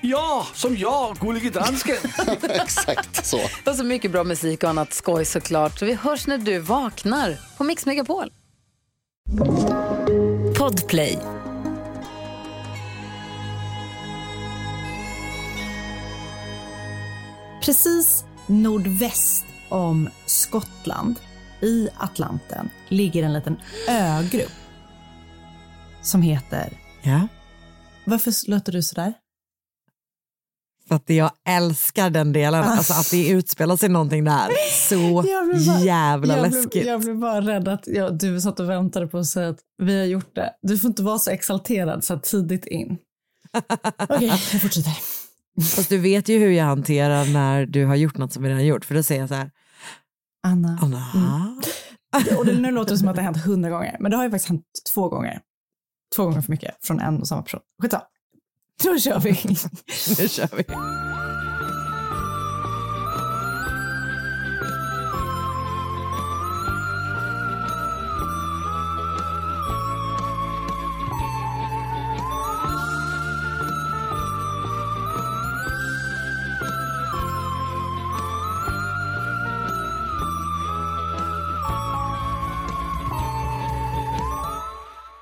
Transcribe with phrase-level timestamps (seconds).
[0.00, 1.96] Ja, som jag, Gullige Dansken.
[2.42, 3.40] Exakt så.
[3.66, 5.78] Och så mycket bra musik och annat skoj såklart.
[5.78, 8.32] Så vi hörs när du vaknar på Mix Megapol.
[10.58, 11.18] Podplay.
[17.62, 21.20] Precis nordväst om Skottland,
[21.60, 24.52] i Atlanten, ligger en liten ögrupp
[26.02, 26.72] som heter...
[27.02, 27.28] Ja.
[28.04, 29.14] Varför låter du sådär?
[30.88, 34.48] För att jag älskar den delen, alltså att det utspelar sig någonting där.
[34.88, 34.94] Så
[35.28, 36.70] Jag bara- jävla jag läskigt.
[36.72, 39.58] Blev, jag blev bara rädd att ja, du satt och väntade på att säga att
[39.82, 40.52] vi har gjort det.
[40.62, 42.96] Du får inte vara så exalterad så tidigt in.
[44.08, 44.92] Okej, jag fortsätter.
[45.76, 48.66] Fast du vet ju hur jag hanterar när du har gjort något som vi redan
[48.66, 49.50] gjort, för då säger jag så här,
[50.46, 50.78] Anna.
[50.82, 51.06] Anna,
[52.38, 54.24] Och det, nu låter det som att det har hänt hundra gånger, men det har
[54.24, 54.62] ju faktiskt hänt
[54.94, 55.40] två gånger.
[56.16, 57.60] Två gånger för mycket från en och samma person.
[57.82, 58.02] Skitsamma.
[58.84, 59.30] Då kör vi.
[60.18, 60.64] nu kör vi.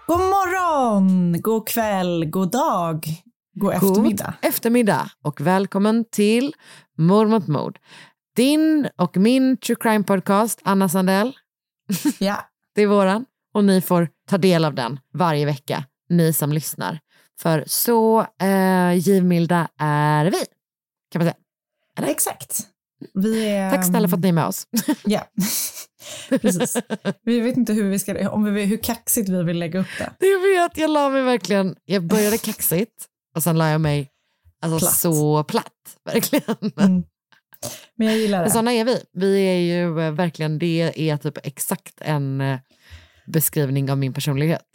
[0.07, 3.07] God morgon, god kväll, god dag,
[3.59, 4.35] god eftermiddag.
[4.43, 6.55] God eftermiddag och välkommen till
[6.99, 7.79] Mord mot mord.
[8.37, 11.33] Din och min true crime podcast, Anna Sandell.
[12.19, 12.37] Ja.
[12.75, 13.25] Det är våran
[13.55, 17.01] och ni får ta del av den varje vecka, ni som lyssnar.
[17.41, 20.45] För så eh, givmilda är vi,
[21.11, 22.11] kan man säga.
[22.11, 22.61] Exakt.
[23.15, 24.67] Vi är, Tack snälla för att ni är med oss.
[25.05, 25.21] Ja,
[26.29, 26.77] precis.
[27.23, 30.27] Vi vet inte hur, vi ska, om vi, hur kaxigt vi vill lägga upp det.
[30.27, 34.11] Jag vet, jag la mig verkligen, jag började kaxigt och sen la jag mig
[34.63, 34.95] alltså, Platt.
[34.97, 35.73] så platt.
[36.05, 36.73] Verkligen.
[36.81, 37.03] Mm.
[37.97, 38.51] Men jag gillar Men det.
[38.53, 39.03] sådana är vi.
[39.13, 42.59] Vi är ju eh, verkligen, det är typ exakt en eh,
[43.27, 44.67] beskrivning av min personlighet.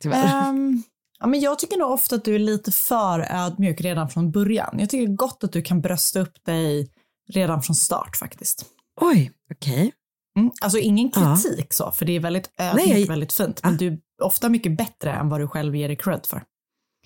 [0.00, 0.48] Tyvärr.
[0.48, 0.82] Ehm,
[1.20, 4.76] ja, men jag tycker nog ofta att du är lite för ödmjuk redan från början.
[4.78, 6.90] Jag tycker gott att du kan brösta upp dig
[7.32, 8.64] redan från start faktiskt.
[9.00, 9.92] Oj, okej.
[10.38, 10.50] Mm.
[10.60, 11.36] Alltså ingen Ja.
[11.42, 13.60] kritik så, för det är väldigt ödmjukt, väldigt fint.
[13.62, 13.76] Men Ah.
[13.76, 16.42] du är ofta mycket bättre än vad du själv ger dig cred för.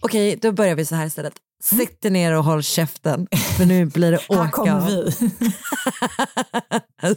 [0.02, 1.34] Okej, då börjar vi så här istället.
[1.64, 5.12] Sitt dig ner och håll käften, för nu blir det åka Här kommer vi.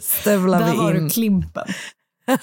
[0.00, 1.04] Stövlar Där vi har in.
[1.04, 1.66] du klimpen.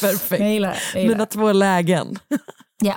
[0.00, 0.40] Perfekt.
[0.40, 0.76] Jag gillar.
[0.94, 2.18] Jag gillar Mina två lägen.
[2.82, 2.94] Ja.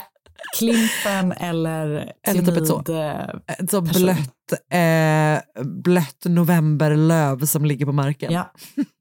[0.58, 2.80] Klimpen eller Eller typ ett så.
[2.82, 8.34] klamyd- Ett så blött, eh, blött novemberlöv som ligger på marken.
[8.34, 8.52] Ja,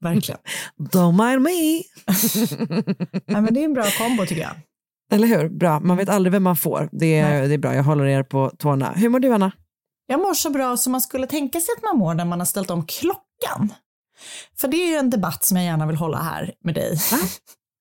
[0.01, 0.39] verkligen.
[0.79, 1.51] Don't mind me.
[3.25, 4.51] Nej, men det är en bra kombo tycker jag.
[5.11, 5.49] Eller hur?
[5.49, 5.79] Bra.
[5.79, 6.89] Man vet aldrig vem man får.
[6.91, 7.47] Det är, Nej.
[7.47, 7.75] det är bra.
[7.75, 8.91] Jag håller er på tårna.
[8.95, 9.51] Hur mår du, Anna?
[10.07, 12.45] Jag mår så bra som man skulle tänka sig att man mår när man har
[12.45, 13.73] ställt om klockan.
[14.57, 16.97] För det är ju en debatt som jag gärna vill hålla här med dig.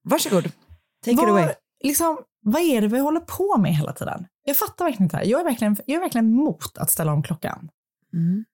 [0.04, 0.44] Varsågod.
[0.44, 1.48] Take it Vad- away.
[1.84, 4.26] Liksom, vad är det vi håller på med hela tiden?
[4.44, 5.30] Jag fattar verkligen inte det här.
[5.30, 7.68] Jag är verkligen, jag är verkligen emot att ställa om klockan.
[8.14, 8.44] Mm.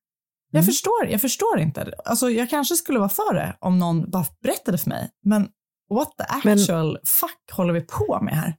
[0.50, 0.66] Jag, Mm.
[0.66, 1.92] förstår, jag förstår inte.
[2.04, 5.10] Alltså, jag kanske skulle vara för det om någon bara berättade för mig.
[5.24, 5.48] Men
[5.90, 8.56] what the Men- actual fuck håller vi på med här?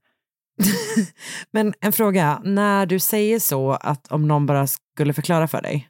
[1.51, 2.41] Men en fråga.
[2.43, 5.89] När du säger så att om någon bara skulle förklara för dig.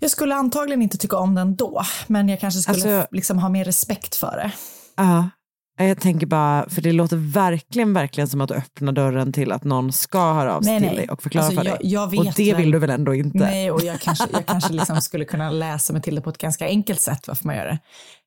[0.00, 3.48] Jag skulle antagligen inte tycka om den då, men jag kanske skulle Alltså- liksom ha
[3.48, 4.52] mer respekt för det.
[4.96, 5.30] Ja.
[5.78, 9.64] Jag tänker bara, för det låter verkligen, verkligen som att du öppnar dörren till att
[9.64, 10.96] någon ska höra av sig Nej, till nej.
[10.96, 11.92] dig och förklara Alltså, för jag- dig.
[11.92, 13.38] jag vet och det vill du väl ändå inte?
[13.38, 16.38] Nej, och jag kanske, jag kanske liksom skulle kunna läsa mig till det på ett
[16.38, 17.78] ganska enkelt sätt varför man gör det.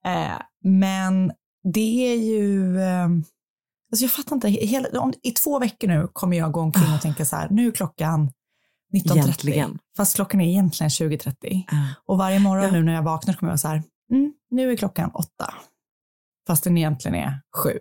[0.10, 1.32] Eh, men
[1.74, 2.82] det är ju...
[2.82, 3.08] Eh,
[3.96, 7.02] Alltså jag fattar inte, hela, om, i två veckor nu kommer jag gå omkring och
[7.02, 8.32] tänka så här, nu är klockan
[8.94, 9.18] 19.30.
[9.18, 9.80] Egentligen.
[9.98, 11.64] Fast klockan är egentligen 20.30.
[11.68, 11.76] Ah.
[12.06, 12.72] Och varje morgon Ja.
[12.72, 15.54] nu när jag vaknar kommer jag så här, mm, nu är klockan åtta.
[16.48, 17.80] Fast den egentligen är sju.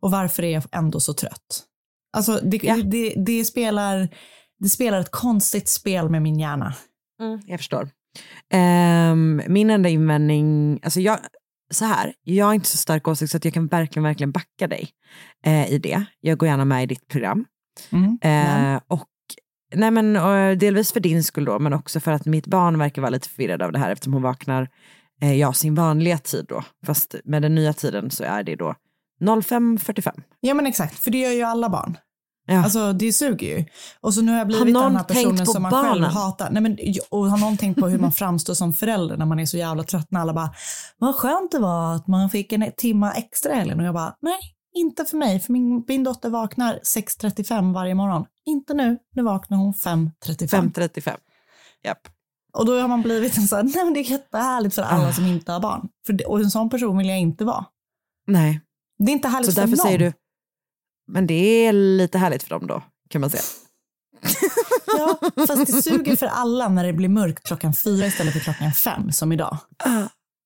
[0.00, 1.64] Och varför är jag ändå så trött?
[2.12, 2.76] Alltså det, Ja.
[2.76, 4.08] det, det, spelar,
[4.58, 6.74] det spelar ett konstigt spel med min hjärna.
[7.20, 7.90] Mm, jag förstår.
[8.50, 11.18] Ehm, min enda invändning, alltså jag,
[11.70, 14.66] så här, jag har inte så stark åsikt så att jag kan verkligen, verkligen backa
[14.68, 14.88] dig
[15.44, 16.04] eh, i det.
[16.20, 17.44] Jag går gärna med i ditt program.
[17.90, 18.18] Mm.
[18.22, 19.08] Eh, och,
[19.74, 23.02] nej men, och, delvis för din skull då, men också för att mitt barn verkar
[23.02, 24.68] vara lite förvirrad av det här eftersom hon vaknar
[25.22, 26.64] eh, ja, sin vanliga tid då.
[26.86, 28.74] Fast med den nya tiden så är det då
[29.20, 30.22] 05.45.
[30.40, 31.96] Ja men exakt, för det gör ju alla barn.
[32.46, 32.64] Ja.
[32.64, 33.64] Alltså det suger ju.
[34.00, 36.10] Och så nu har jag Har blivit någon den här personen som man själv barnen?
[36.10, 36.50] hatar.
[36.50, 36.78] Nej, men,
[37.10, 39.82] och har någon tänkt på hur man framstår som förälder när man är så jävla
[39.82, 40.50] trött när alla bara,
[40.98, 43.80] vad skönt det var att man fick en timma extra helgen.
[43.80, 44.38] Och jag bara, nej,
[44.76, 45.40] inte för mig.
[45.40, 48.24] För min, min dotter vaknar 6.35 varje morgon.
[48.46, 50.72] Inte nu, nu vaknar hon 5.35.
[50.72, 51.16] 5.35.
[51.84, 51.98] Japp.
[52.52, 55.08] Och då har man blivit en sån här, nej men det är jättehärligt för alla
[55.08, 55.12] Ah.
[55.12, 55.88] som inte har barn.
[56.06, 57.64] För och en sån person vill jag inte vara.
[58.26, 58.60] Nej,
[58.98, 59.86] Det är inte härligt så för därför någon.
[59.86, 60.12] säger du,
[61.08, 61.34] men det
[61.66, 63.42] är lite härligt för dem då, kan man säga.
[64.86, 68.72] Ja, fast det suger för alla när det blir mörkt klockan fyra istället för klockan
[68.72, 69.58] fem som idag.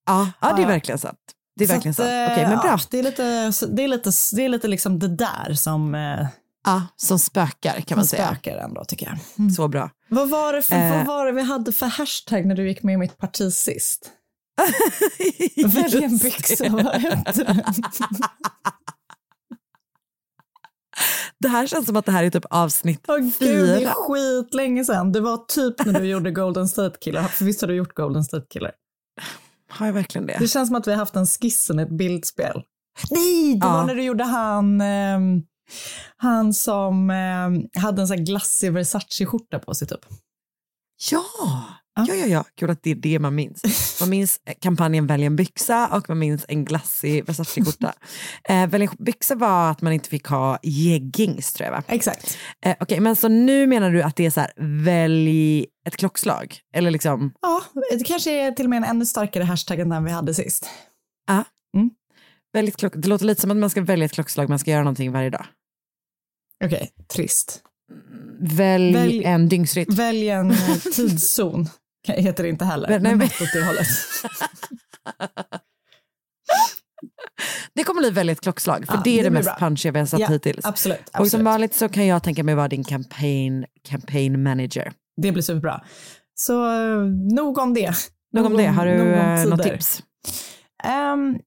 [0.06, 1.18] Ja, ja det är verkligen sant.
[1.56, 2.08] Det är Så verkligen sant.
[2.08, 2.66] eh, Okej, men bra.
[2.66, 3.22] Ja, det, är lite,
[3.66, 6.26] det, är lite, det är lite liksom det där som, eh,
[6.64, 8.26] Ja, som spökar kan man säga.
[8.28, 9.18] spökar ändå tycker jag.
[9.38, 9.50] Mm.
[9.50, 9.90] Så bra.
[10.08, 10.96] Vad, var det för, Eh.
[10.96, 14.10] vad var det vi hade för hashtag när du gick med i mitt parti sist?
[15.66, 17.62] Välj en byxa, vad hette den?
[21.40, 23.92] Det här känns som att det här är typ avsnitt Åh gud, det är fyra.
[23.96, 25.12] skitlänge sedan.
[25.12, 27.22] Det var typ när du gjorde Golden State Killer.
[27.22, 28.72] För visst har du gjort Golden State Killer?
[29.70, 30.36] Har jag verkligen det?
[30.38, 32.62] Det känns som att vi har haft en skissen ett bildspel.
[33.10, 33.72] Nej, det Ja.
[33.72, 35.42] var när du gjorde han, ehm,
[36.16, 40.00] han som ehm, hade en sån här glassig Versace-skjorta på sig typ.
[41.10, 41.24] Ja,
[41.96, 42.44] ja, ja, ja.
[42.56, 43.96] Kul att det är det man minns.
[44.00, 47.92] Man minns kampanjen Välj en byxa och man minns en glassig Versace-skjorta.
[48.48, 51.82] eh, Välj en byxa var att man inte fick ha jeggings tror jag va?
[51.88, 52.38] Exakt.
[52.64, 54.52] Eh, Okej, men så nu menar du att det är så här,
[54.84, 56.58] välj ett klockslag?
[56.74, 57.62] Eller liksom, Ja,
[57.98, 60.66] det kanske är till och med en ännu starkare hashtag än den vi hade sist.
[62.52, 62.92] välj ett klock...
[62.96, 65.30] det låter lite som att man ska välja ett klockslag, man ska göra någonting varje
[65.30, 65.46] dag.
[66.64, 67.62] Okej, trist.
[68.40, 69.94] Välj, Välj- en dygnsrytm.
[69.94, 71.68] Välj en eh, tidszon.
[72.04, 72.88] Kan- Heter det inte heller.
[72.88, 73.86] Nej, Men men- något det hållet.
[77.74, 79.56] Det kommer bli väldigt klockslag, för Ja, det är det det, mest bra.
[79.58, 80.64] punchiga vi har sett Ja, hittills.
[80.64, 80.98] Absolut.
[81.08, 81.44] Och som absolut.
[81.44, 84.92] vanligt så kan jag tänka mig vara din campaign, campaign manager.
[85.22, 85.84] Det blir superbra.
[86.34, 86.98] Så eh,
[87.34, 87.94] nog om det.
[88.32, 90.02] Nog om det, har du eh, något tips?
[90.84, 91.38] Ehm,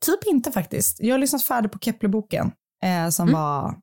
[0.00, 1.00] typ inte faktiskt.
[1.00, 2.52] Jag har lyssnat färdigt på Keplerboken
[2.84, 3.40] eh, som Mm.
[3.40, 3.74] var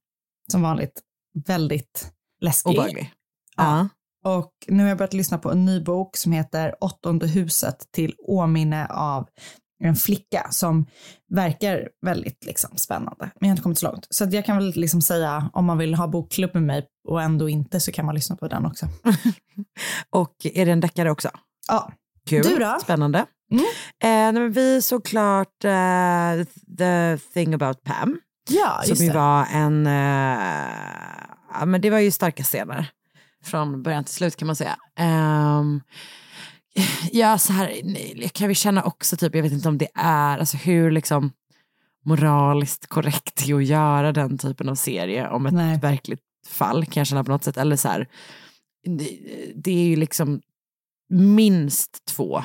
[0.51, 1.01] som vanligt
[1.47, 2.11] väldigt
[2.41, 2.69] läskig.
[2.69, 3.11] Obehaglig.
[3.57, 3.63] Ja.
[3.63, 3.89] Ja.
[4.23, 8.15] Och nu har jag börjat lyssna på en ny bok som heter Åttonde huset till
[8.27, 9.27] åminne av
[9.83, 10.85] en flicka som
[11.33, 13.15] verkar väldigt liksom, spännande.
[13.19, 14.07] Men jag har inte kommit så långt.
[14.09, 17.49] Så jag kan väl liksom säga om man vill ha bokklubb med mig och ändå
[17.49, 18.87] inte så kan man lyssna på den också.
[20.09, 21.29] Och är det en deckare också?
[21.67, 21.91] Ja,
[22.29, 22.77] Kul, Du då?
[22.83, 23.25] spännande.
[23.51, 23.63] Mm.
[24.03, 26.45] Eh, men vi såg klart eh,
[26.77, 29.13] The thing about Pam, ja som just ju det.
[29.13, 30.43] var en, eh,
[31.59, 32.91] ja men det var ju starka scener
[33.43, 34.77] från början till slut kan man säga.
[34.95, 35.81] Ehm,
[37.11, 40.37] ja, så här, nej, kan vi känna också typ, jag vet inte om det är,
[40.37, 41.31] alltså hur liksom
[42.05, 45.79] moraliskt korrekt det är att göra den typen av serie om ett Nej.
[45.79, 47.57] verkligt fall kan jag känna på något sätt.
[47.57, 48.07] Eller så här,
[48.85, 49.17] det,
[49.55, 50.41] det är ju liksom
[51.09, 52.43] minst två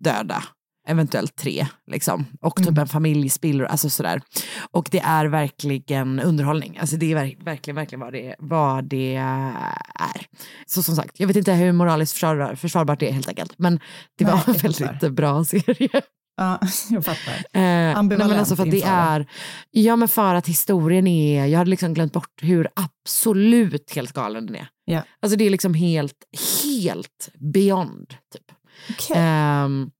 [0.00, 0.44] döda,
[0.88, 2.26] eventuellt tre, liksom.
[2.40, 2.78] och typ Mm.
[2.78, 4.22] en familjespillror, alltså sådär.
[4.70, 9.14] Och det är verkligen underhållning, alltså det är verk, verkligen, verkligen vad det, vad det
[9.14, 10.26] är.
[10.66, 13.80] Så som sagt, jag vet inte hur moraliskt försvar, försvarbart det är helt enkelt, men
[14.18, 15.88] det Nej, var en väldigt bra serie.
[16.36, 16.58] Ja,
[16.90, 17.32] jag fattar.
[17.32, 19.26] Eh, nej, Ambivalent men alltså för att det är,
[19.70, 24.46] ja men för att historien är, jag hade liksom glömt bort hur absolut helt galen
[24.46, 24.68] den är.
[24.84, 25.02] Ja.
[25.22, 26.16] Alltså det är liksom helt,
[26.64, 28.08] helt beyond.
[28.32, 28.52] Typ.
[28.90, 29.16] Okej.
[29.18, 29.90] Ehm, Jag,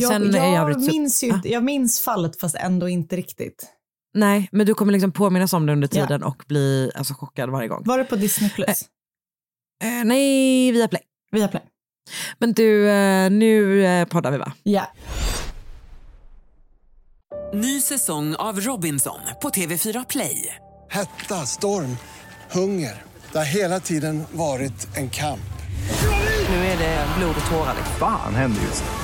[0.00, 1.40] sen jag, övrigt så- minns ju, Ah.
[1.44, 3.66] jag minns fallet fast ändå inte riktigt.
[4.14, 6.06] Nej, men du kommer liksom påminnas om det under Ja.
[6.06, 7.82] tiden och bli alltså, chockad varje gång.
[7.86, 8.82] Var det på Disney Plus?
[9.84, 11.02] Eh, nej, via Play.
[11.32, 11.62] Via Play.
[12.38, 14.52] Men du, eh, nu eh, poddar vi va?
[14.62, 14.86] Ja.
[17.54, 20.54] Ny säsong av Robinson på TV4 Play.
[20.90, 21.96] Hetta, storm,
[22.52, 23.02] hunger.
[23.32, 25.40] Det har hela tiden varit en kamp.
[26.48, 27.74] Nu är det blod och tårar.
[27.98, 29.03] Fan händer just nu.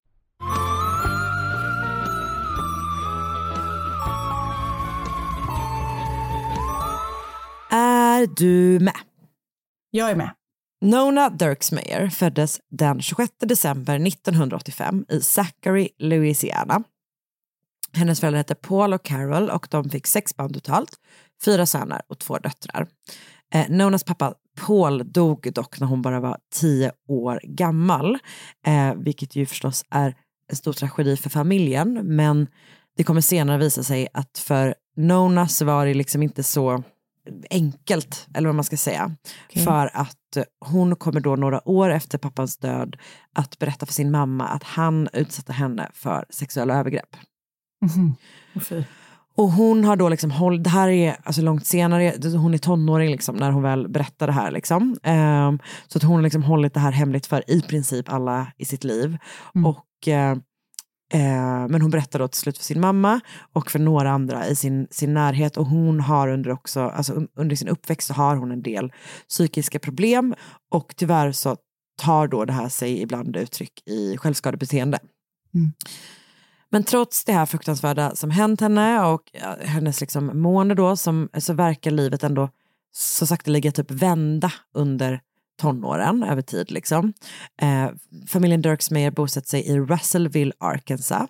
[8.21, 8.97] Är du med?
[9.91, 10.31] Jag är med.
[10.81, 16.83] Nona Dirksmeyer föddes den 26 december 1985 i Zachary, Louisiana.
[17.93, 20.91] Hennes föräldrar hette Paul och Carol och de fick sex barn totalt,
[21.45, 22.87] fyra söner och två döttrar.
[23.53, 28.17] Eh, Nonas pappa Paul dog dock när hon bara var tio år gammal,
[28.65, 30.15] eh, vilket ju förstås är
[30.49, 32.47] en stor tragedi för familjen, men
[32.97, 36.83] det kommer senare visa sig att för Nona så var det liksom inte så
[37.49, 39.15] enkelt, eller vad man ska säga.
[39.49, 39.63] Okej.
[39.63, 42.95] För att hon kommer då några år efter pappans död
[43.35, 47.15] att berätta för sin mamma att han utsatte henne för sexuella övergrepp.
[48.69, 48.83] Fy.
[49.35, 53.11] Och hon har då liksom hållit, det här är alltså långt senare, hon är tonåring
[53.11, 54.97] liksom när hon väl berättar det här liksom.
[55.03, 58.65] Ehm, så att hon har liksom hållit det här hemligt för i princip alla i
[58.65, 59.17] sitt liv.
[59.65, 60.35] Och, eh,
[61.11, 63.19] eh, men hon berättar då till slut för sin mamma
[63.53, 65.57] och för några andra i sin, sin närhet.
[65.57, 68.91] Och hon har under också, alltså un- under sin uppväxt så har hon en del
[69.29, 70.35] psykiska problem.
[70.71, 71.57] Och tyvärr så
[71.97, 74.99] tar då det här sig ibland uttryck i självskadebeteende.
[76.69, 81.29] Men trots det här fruktansvärda som hänt henne och ja, hennes liksom mående då som,
[81.37, 82.49] så verkar livet ändå
[82.91, 85.21] så sakteliga typ vända under
[85.61, 86.71] tonåren över tid.
[86.71, 87.13] Liksom.
[87.61, 87.89] Eh,
[88.27, 91.29] familjen Dirksmeyer bosatte sig i Russellville, Arkansas.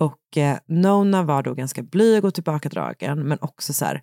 [0.00, 4.02] Och eh, Nona var då ganska blyg och tillbakadragen men också så här,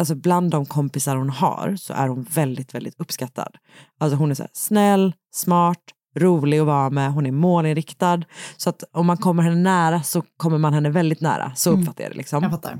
[0.00, 3.56] alltså bland de kompisar hon har så är hon väldigt, väldigt uppskattad.
[4.00, 5.78] Alltså hon är så här, snäll, smart,
[6.16, 8.22] rolig att vara med, hon är målinriktad.
[8.56, 11.52] Så att om man kommer henne nära så kommer man henne väldigt nära.
[11.56, 11.80] Så Mm.
[11.82, 12.16] uppfattar jag det.
[12.16, 12.42] Liksom.
[12.42, 12.78] Jag fattar.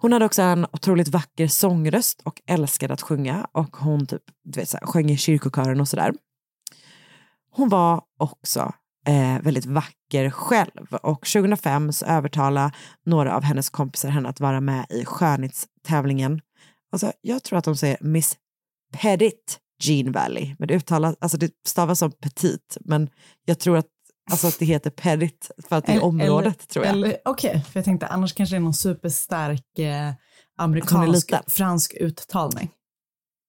[0.00, 4.60] Hon hade också en otroligt vacker sångröst och älskade att sjunga och hon typ, du
[4.60, 6.14] vet, så här, sjöng i kyrkokören och sådär.
[7.50, 8.72] Hon var också
[9.06, 12.72] eh, väldigt vacker själv och 2005 så övertalade
[13.06, 16.40] några av hennes kompisar henne att vara med i skönhetstävlingen.
[16.92, 18.36] Alltså, jag tror att de säger Miss
[18.92, 23.10] Pettit Jean Valley, men det uttalas, alltså det stavas som petit, men
[23.44, 23.86] jag tror att,
[24.30, 27.16] alltså att det heter Pettit för att det är området eller- tror jag.
[27.24, 30.12] Okej, för jag tänkte annars kanske det är någon superstark eh,
[30.58, 32.70] amerikansk, fransk uttalning.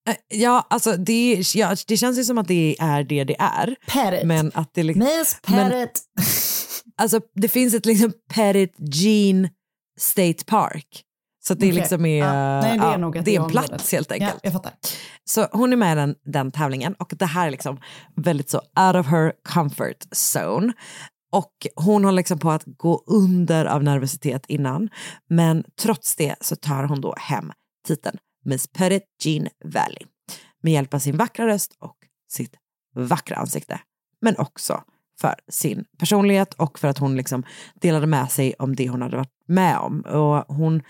[0.10, 3.76] Eh, Ja, alltså det, ja, det känns ju som att det är det det är.
[3.88, 4.28] Pettit.
[4.28, 6.02] Men att det liksom, Miss men- Pettit.
[6.98, 9.50] alltså det finns ett liksom Pettit Jean
[10.00, 11.04] State Park.
[11.50, 11.72] Så det Okej.
[11.72, 14.34] liksom är, Ja, nej, det är ja, det är en plats helt enkelt.
[14.34, 14.72] Ja, jag fattar.
[15.26, 17.80] Så hon är med i den, den tävlingen och det här är liksom
[18.16, 20.74] väldigt så out of her comfort zone.
[21.32, 24.90] Och hon håller liksom på att gå under av nervositet innan.
[25.30, 27.52] Men trots det så tar hon då hem
[27.88, 30.04] titeln Miss Pettit Jean Valley.
[30.62, 31.98] Med hjälp av sin vackra röst och
[32.32, 32.56] sitt
[32.96, 33.80] vackra ansikte.
[34.22, 34.84] Men också
[35.22, 37.44] för sin personlighet och för att hon liksom
[37.82, 40.02] delade med sig om det hon hade varit med om.
[40.02, 40.82] Och hon,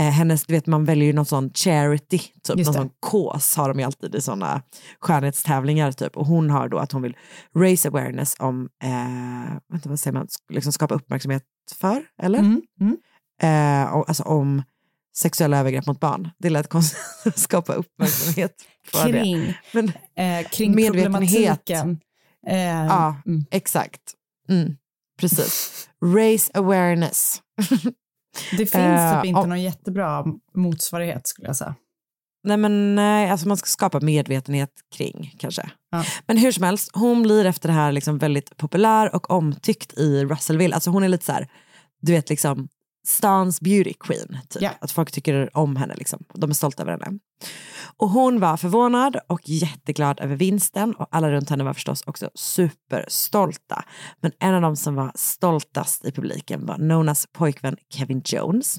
[0.00, 3.68] eh, hennes, du vet man väljer ju någon sån charity, typ någon sån kås har
[3.68, 4.62] de ju alltid i sådana
[5.00, 6.16] skönhetstävlingar typ.
[6.16, 7.16] Och hon har då att hon vill
[7.56, 11.42] raise awareness om, eh, vänta, vad säger man, liksom skapa uppmärksamhet
[11.80, 12.38] för, eller?
[12.38, 12.96] Mm, mm.
[13.42, 14.62] Eh, och, alltså om
[15.16, 16.30] sexuella övergrepp mot barn.
[16.38, 18.54] Det lät konstigt att skapa uppmärksamhet
[18.92, 19.54] för Kring, det.
[19.72, 22.00] Men, eh, kring problematiken.
[22.46, 23.44] Eh, ja, mm.
[23.50, 24.00] exakt.
[24.48, 24.76] Mm,
[25.20, 25.88] precis.
[26.04, 27.42] Raise awareness.
[28.50, 31.74] Det finns Eh, typ inte om- någon jättebra motsvarighet skulle jag säga.
[32.44, 35.70] Nej men nej, alltså man ska skapa medvetenhet kring kanske.
[35.90, 36.04] Ja.
[36.26, 40.24] Men hur som helst, hon blir efter det här liksom väldigt populär och omtyckt i
[40.24, 40.74] Russellville.
[40.74, 41.48] Alltså hon är lite så här,
[42.00, 42.68] du vet liksom
[43.06, 44.38] stans beauty queen.
[44.48, 44.62] Typ.
[44.62, 44.70] Ja.
[44.80, 46.24] Att folk tycker om henne, liksom.
[46.34, 47.18] de är stolta över henne.
[47.96, 52.30] Och hon var förvånad och jätteglad över vinsten och alla runt henne var förstås också
[52.34, 53.84] superstolta.
[54.20, 58.76] Men en av dem som var stoltast i publiken var Nonas pojkvän Kevin Jones.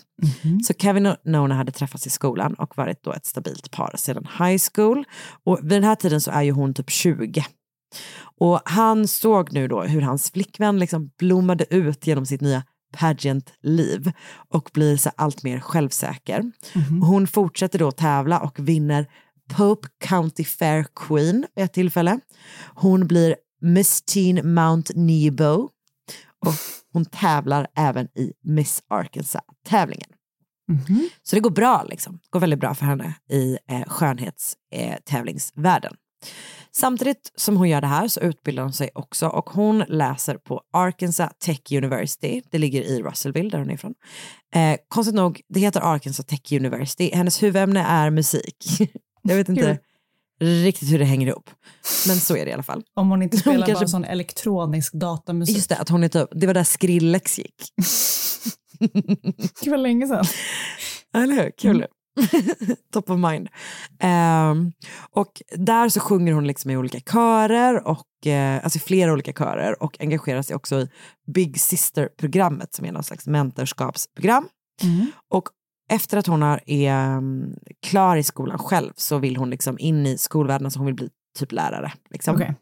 [0.64, 4.28] Så Kevin och Nona hade träffats i skolan och varit då ett stabilt par sedan
[4.40, 5.06] high school.
[5.44, 7.46] Och vid den här tiden så är ju hon typ 20.
[8.40, 14.12] Och han såg nu då hur hans flickvän liksom blommade ut genom sitt nya pageant-liv
[14.50, 16.52] och blir så allt mer självsäker.
[17.02, 19.08] Och hon fortsätter då tävla och vinner
[19.58, 22.20] Pope County Fair Queen vid ett tillfälle.
[22.76, 25.70] Hon blir Miss Teen Mount Nebo
[26.46, 26.54] och
[26.94, 30.10] hon tävlar även i Miss Arkansas-tävlingen.
[31.24, 32.14] Så det går bra, liksom.
[32.14, 35.94] det går väldigt bra för henne i eh, skönhetstävlingsvärlden.
[36.72, 40.62] Samtidigt som hon gör det här så utbildar hon sig också och hon läser på
[40.74, 42.42] Arkansas Tech University.
[42.52, 43.94] Det ligger i Russellville där hon är ifrån.
[44.56, 47.12] Eh, konstigt nog, det heter Arkansas Tech University.
[47.14, 48.66] Hennes huvudämne är musik.
[49.24, 49.80] Jag vet inte
[50.42, 51.50] riktigt hur det hänger ihop.
[52.08, 52.84] Men så är det i alla fall.
[52.94, 55.56] Om hon inte spelar kanske- bara sån elektronisk datamusik.
[55.56, 57.56] Just det, att hon är typ, det var där Skrillex gick.
[59.64, 60.26] Det var länge sedan.
[61.14, 61.52] Eller hur?
[61.58, 61.86] Kul.
[62.94, 63.50] Top of mind.
[64.00, 64.72] Ehm,
[65.12, 69.34] och där så sjunger hon liksom i olika körer, och, eh, alltså i flera olika
[69.34, 70.90] körer och engagerar sig också i
[71.28, 74.48] Big Sister-programmet som är någon slags mentorskapsprogram.
[75.30, 75.50] Och
[75.90, 80.18] efter att hon är um, klar i skolan själv så vill hon liksom in i
[80.18, 81.92] skolvärlden, alltså hon vill bli typ lärare.
[82.10, 82.36] Liksom.
[82.36, 82.56] Okej.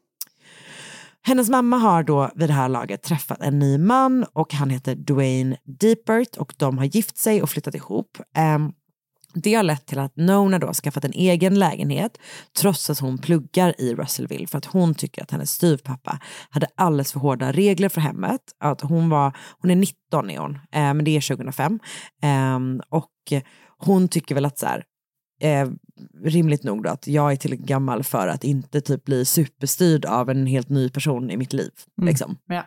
[1.21, 4.95] Hennes mamma har då vid det här laget träffat en ny man och han heter
[4.95, 8.17] Dwayne Deepert och de har gift sig och flyttat ihop.
[8.35, 8.71] Ehm,
[9.33, 12.17] det har lett till att Nona då har skaffat en egen lägenhet
[12.59, 16.19] trots att hon pluggar i Russellville för att hon tycker att hennes styvpappa
[16.50, 18.41] hade alldeles för hårda regler för hemmet.
[18.59, 21.79] Att hon, var, hon är 19 är hon, eh, men det är 2005.
[22.21, 23.12] Ehm, och
[23.77, 24.83] hon tycker väl att så här,
[25.41, 25.69] eh,
[26.24, 30.29] rimligt nog då att jag är tillräckligt gammal för att inte typ bli superstyrd av
[30.29, 31.71] en helt ny person i mitt liv.
[32.01, 32.38] Liksom.
[32.48, 32.65] Ja.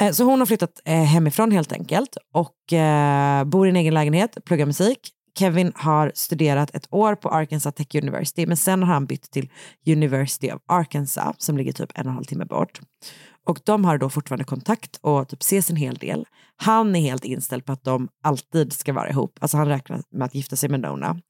[0.00, 3.94] Eh, Så hon har flyttat eh, hemifrån helt enkelt och eh, bor i en egen
[3.94, 4.98] lägenhet, pluggar musik.
[5.38, 9.50] Kevin har studerat ett år på Arkansas Tech University men sen har han bytt till
[9.86, 12.80] University of Arkansas som ligger typ en och en halv timme bort.
[13.46, 16.26] Och de har då fortfarande kontakt och typ ses en hel del.
[16.56, 19.38] Han är helt inställd på att de alltid ska vara ihop.
[19.40, 21.20] Alltså han räknar med att gifta sig med Nona.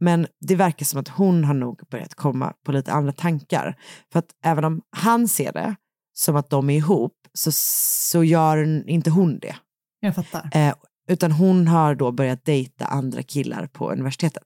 [0.00, 3.76] Men det verkar som att hon har nog börjat komma på lite andra tankar.
[4.12, 5.74] För att även om han ser det
[6.14, 9.56] som att de är ihop så, så gör inte hon det.
[10.00, 10.50] Jag fattar.
[10.52, 10.74] Eh,
[11.12, 14.44] utan hon har då börjat dejta andra killar på universitetet.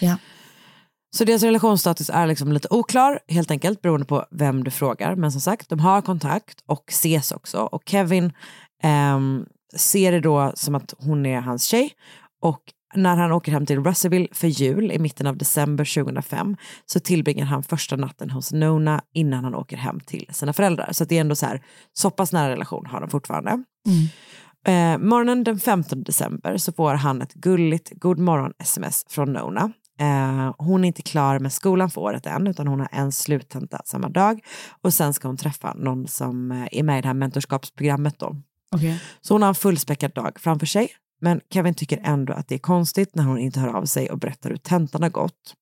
[0.00, 0.16] Ja.
[1.16, 5.16] Så deras relationsstatus är liksom lite oklar, helt enkelt beroende på vem du frågar.
[5.16, 7.58] Men som sagt, de har kontakt och ses också.
[7.58, 8.32] Och Kevin
[8.82, 9.44] ehm,
[9.76, 11.92] ser det då som att hon är hans tjej.
[12.42, 12.62] Och
[12.94, 17.44] när han åker hem till Russellville för jul i mitten av december 2005 så tillbringar
[17.44, 20.88] han första natten hos Nona innan han åker hem till sina föräldrar.
[20.92, 23.64] Så det är ändå så här, så pass nära relation har de fortfarande.
[24.66, 29.72] Eh, morgonen den 15 december så får han ett gulligt god morgon-sms från Nona.
[30.00, 33.80] Eh, hon är inte klar med skolan för året än utan hon har en sluttenta
[33.84, 34.40] samma dag
[34.82, 38.36] och sen ska hon träffa någon som eh, är med i det här mentorskapsprogrammet då.
[38.74, 39.02] Okej.
[39.20, 40.88] Så hon har en fullspäckad dag framför sig
[41.20, 44.18] men Kevin tycker ändå att det är konstigt när hon inte hör av sig och
[44.18, 45.54] berättar hur tentan har gått.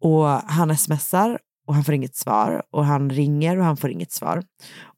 [0.00, 4.12] Och han smsar och han får inget svar och han ringer och han får inget
[4.12, 4.42] svar.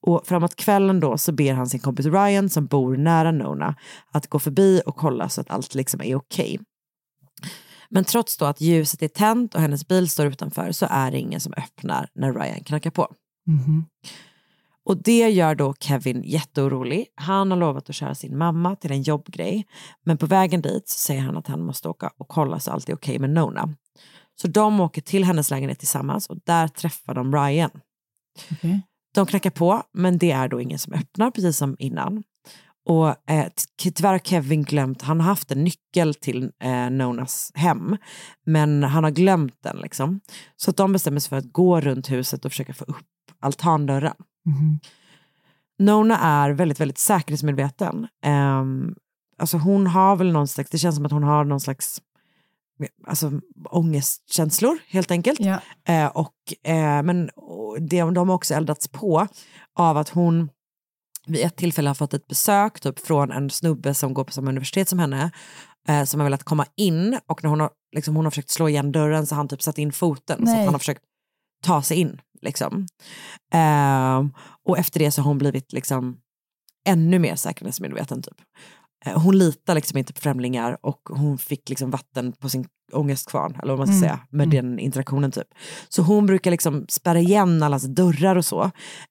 [0.00, 3.74] Och framåt kvällen då så ber han sin kompis Ryan som bor nära Nona
[4.12, 6.60] att gå förbi och kolla så att allt liksom är okej.
[7.90, 11.18] Men trots då att ljuset är tänt och hennes bil står utanför så är det
[11.18, 13.08] ingen som öppnar när Ryan knackar på.
[14.84, 17.06] Och det gör då Kevin jätteorolig.
[17.14, 19.66] Han har lovat att köra sin mamma till en jobbgrej.
[20.04, 22.88] Men på vägen dit så säger han att han måste åka och kolla så allt
[22.88, 23.74] är okej med Nona.
[24.40, 27.70] Så de åker till hennes lägenhet tillsammans och där träffar de Ryan.
[28.52, 28.82] Okej.
[29.14, 32.22] De knackar på men det är då ingen som öppnar precis som innan.
[32.88, 33.46] Och eh,
[33.82, 37.96] ty- tyvärr har Kevin glömt, han har haft en nyckel till eh, Nonas hem
[38.46, 40.20] men han har glömt den liksom.
[40.56, 43.06] Så de bestämmer sig för att gå runt huset och försöka få upp
[43.40, 44.14] altandörren.
[45.78, 48.06] Nona är väldigt, väldigt säkerhetsmedveten.
[48.26, 48.94] Um,
[49.38, 52.02] alltså hon har väl någon slags, det känns som att hon har någon slags
[53.06, 53.32] alltså,
[53.70, 55.40] ångestkänslor helt enkelt.
[55.88, 57.30] Eh, och, eh, men
[57.80, 59.26] det, de har också eldats på
[59.78, 60.50] av att hon
[61.26, 64.50] vid ett tillfälle har fått ett besök typ, från en snubbe som går på samma
[64.50, 65.30] universitet som henne
[65.88, 68.68] eh, som har velat komma in och när hon har, liksom, hon har försökt slå
[68.68, 70.58] igen dörren så har han typ satt in foten så Nej.
[70.58, 71.02] att han har försökt
[71.62, 72.20] ta sig in.
[72.42, 72.86] Liksom.
[73.52, 74.32] Ehm,
[74.64, 76.16] och efter det så har hon blivit liksom
[76.86, 78.22] ännu mer säkerhetsmedveten.
[78.22, 78.36] Typ.
[79.04, 83.58] Eh, Hon litar liksom inte på främlingar och hon fick liksom vatten på sin ångestkvarn,
[83.62, 84.00] eller vad man ska Mm.
[84.00, 85.48] säga, med den interaktionen typ.
[85.88, 88.62] Så hon brukar liksom spärra igen allas dörrar och så.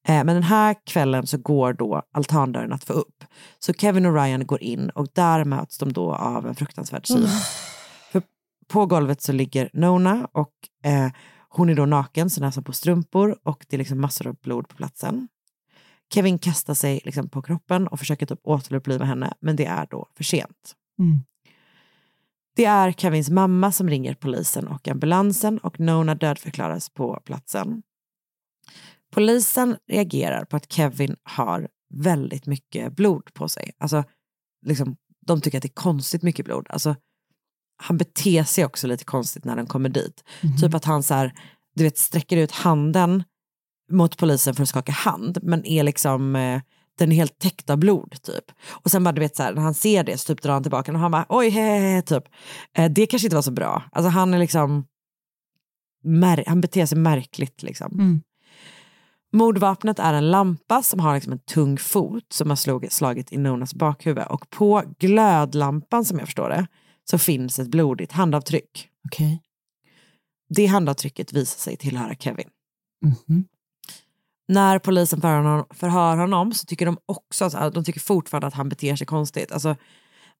[0.07, 3.23] Eh, men den här kvällen så går då altandörren att få upp.
[3.59, 7.27] Så Kevin och Ryan går in och där möts de då av en fruktansvärd syn.
[8.11, 8.21] För
[8.67, 11.11] på golvet så ligger Nona och eh,
[11.49, 14.67] hon är då naken, så nästan på strumpor och det är liksom massor av blod
[14.67, 15.27] på platsen.
[16.13, 20.07] Kevin kastar sig liksom på kroppen och försöker typ återuppliva henne, men det är då
[20.15, 20.75] för sent.
[20.99, 21.19] Mm.
[22.55, 27.81] Det är Kevins mamma som ringer polisen och ambulansen och Nona dödförklaras på platsen.
[29.11, 33.71] Polisen reagerar på att Kevin har väldigt mycket blod på sig.
[33.77, 34.03] Alltså,
[34.65, 36.67] liksom, de tycker att det är konstigt mycket blod.
[36.69, 36.95] Alltså,
[37.77, 40.23] han beter sig också lite konstigt när den kommer dit.
[40.61, 41.33] Typ att han så här,
[41.75, 43.23] du vet, sträcker ut handen
[43.91, 46.61] mot polisen för att skaka hand, men är liksom, eh,
[46.97, 48.51] den är helt täckt av blod typ.
[48.69, 50.63] Och sen bara du vet så här, när han ser det så typ drar han
[50.63, 52.23] tillbaka och han bara oj hehehe typ.
[52.73, 53.83] Eh, det kanske inte var så bra.
[53.91, 54.85] Alltså han är liksom,
[56.47, 57.91] han beter sig märkligt liksom.
[57.93, 58.21] Mm.
[59.33, 63.37] Mordvapnet är en lampa som har liksom en tung fot som har slagit, slagit i
[63.37, 66.67] Nonas bakhuvud och på glödlampan som jag förstår det
[67.03, 68.89] så finns ett blodigt handavtryck.
[69.05, 69.41] Okej.
[70.49, 72.47] Det handavtrycket visar sig tillhöra Kevin.
[73.01, 73.45] Mhm.
[74.47, 78.53] När polisen förhör honom, förhör honom så tycker de också att de tycker fortfarande att
[78.53, 79.51] han beter sig konstigt.
[79.51, 79.75] Alltså,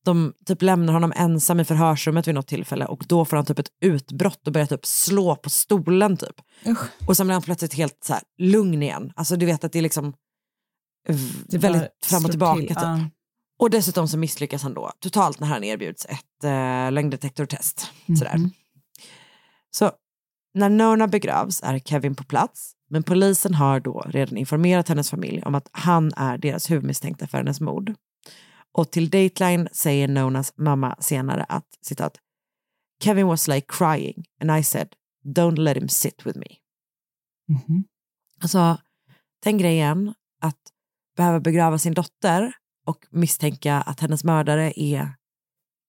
[0.06, 3.60] de typ lämnar honom ensam i förhörsrummet vid något tillfälle och då får han typ
[3.60, 6.36] ett utbrott och börjar typ slå på stolen typ.
[6.68, 7.08] Usch.
[7.08, 9.13] Och sen blir han plötsligt helt så här lugn igen.
[9.15, 10.13] Alltså du vet att det är liksom
[11.46, 12.60] Det väldigt fram och tillbaka.
[12.60, 12.78] till, Typ.
[12.82, 13.00] ja.
[13.60, 17.91] Och dessutom så misslyckas han då totalt när han erbjuds ett äh, lögndetektortest.
[18.20, 18.38] Sådär.
[18.38, 18.52] Mhm.
[19.72, 19.91] Så
[20.54, 25.41] när Nona begravs är Kevin på plats, men polisen har då redan informerat hennes familj
[25.45, 27.93] om att han är deras huvudmisstänkta för hennes mord.
[28.71, 32.17] Och till Dateline säger Nonas mamma senare att citat
[33.04, 34.93] Kevin was like crying and I said
[35.26, 36.48] don't let him sit with me.
[37.48, 37.84] Mhm.
[38.41, 38.78] Alltså
[39.43, 40.60] den grejen att
[41.17, 42.54] behöva begrava sin dotter
[42.86, 45.15] och misstänka att hennes mördare är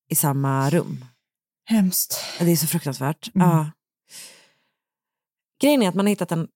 [0.08, 1.04] i samma rum.
[1.64, 2.24] Hemskt.
[2.38, 3.34] Det är så fruktansvärt.
[3.34, 3.48] Mm.
[3.48, 3.70] Ja.
[5.60, 6.48] Grejen är att man har hittat en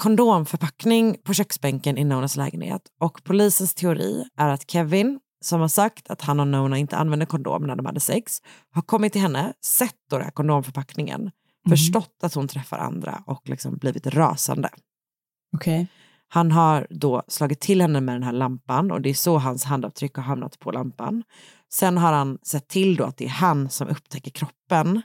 [0.00, 6.10] kondomförpackning på köksbänken i Nonas lägenhet och polisens teori är att Kevin, som har sagt
[6.10, 8.38] att han och Nona inte använde kondom när de hade sex,
[8.70, 11.30] har kommit till henne, sett då den här kondomförpackningen,
[11.68, 14.68] förstått att hon träffar andra och liksom blivit rasande.
[15.56, 15.86] Okej.
[16.28, 19.64] Han har då slagit till henne med den här lampan och det är så hans
[19.64, 21.22] handavtryck har hamnat på lampan.
[21.72, 25.02] Sen har han sett till då att det är han som upptäcker kroppen.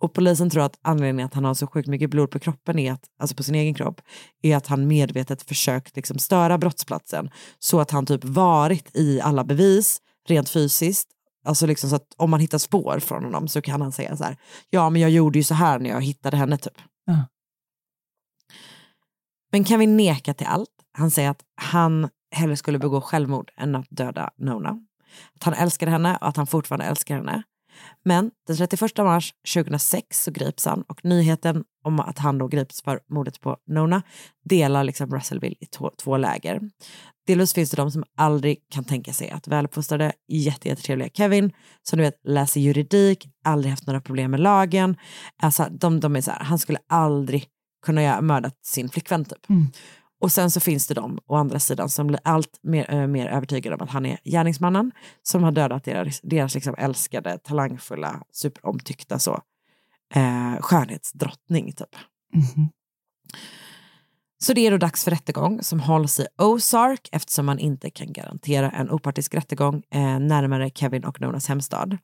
[0.00, 2.92] Och polisen tror att anledningen att han har så sjukt mycket blod på kroppen, är
[2.92, 4.00] att, alltså på sin egen kropp,
[4.42, 7.30] är att han medvetet försökt liksom störa brottsplatsen.
[7.58, 11.08] Så att han typ varit i alla bevis, rent fysiskt.
[11.44, 14.24] Alltså liksom så att om man hittar spår från honom så kan han säga så
[14.24, 14.36] här,
[14.70, 16.78] ja men jag gjorde ju så här när jag hittade henne typ.
[17.04, 17.26] Ja.
[19.52, 20.70] Men Kevin nekar till allt.
[20.92, 24.78] Han säger att han hellre skulle begå självmord än att döda Nona.
[25.34, 27.42] Att han älskade henne och att han fortfarande älskar henne.
[28.04, 32.82] Men den 31 mars 2006 så grips han och nyheten om att han då grips
[32.82, 34.02] för mordet på Nona
[34.44, 36.60] delar liksom Russellville i två, läger.
[37.26, 42.04] Delvis finns det de som aldrig kan tänka sig att väluppfostrade, jättetrevliga Kevin, som du
[42.04, 44.96] vet läser juridik, aldrig haft några problem med lagen.
[45.42, 47.46] Alltså, de, de är så här, han skulle aldrig
[47.86, 49.50] kunna mörda sin flickvän typ.
[49.50, 49.66] Mm.
[50.20, 53.76] Och sen så finns det de å andra sidan som blir allt mer, mer övertygade
[53.76, 59.42] om att han är gärningsmannen som har dödat deras, deras liksom älskade, talangfulla, superomtyckta så,
[60.14, 61.96] eh, skönhetsdrottning typ.
[62.34, 62.68] Mhm.
[64.40, 68.12] Så det är då dags för rättegång som hålls i Ozark eftersom man inte kan
[68.12, 71.98] garantera en opartisk rättegång eh, närmare Kevin och Nonas hemstad.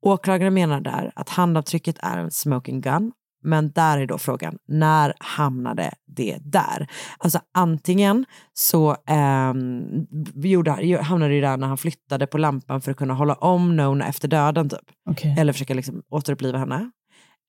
[0.00, 5.14] Åklagaren menar där att handavtrycket är en smoking gun men där är då frågan, när
[5.18, 6.86] hamnade det där?
[7.18, 12.96] Alltså antingen så ehm, gjorde, hamnade det där när han flyttade på lampan för att
[12.96, 14.90] kunna hålla om Nona efter döden typ.
[15.10, 15.36] Okej.
[15.38, 16.90] Eller försöka liksom återuppliva henne.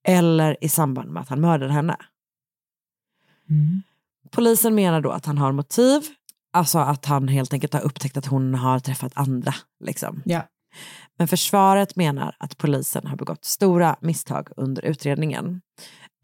[0.08, 1.95] Eller i samband med att han mördade henne.
[3.49, 3.82] Mm.
[4.32, 6.02] Polisen menar då att han har motiv,
[6.54, 9.54] alltså att han helt enkelt har upptäckt att hon har träffat andra.
[9.86, 10.21] Liksom.
[10.25, 10.41] Ja.
[11.17, 15.62] Men försvaret menar att polisen har begått stora misstag under utredningen.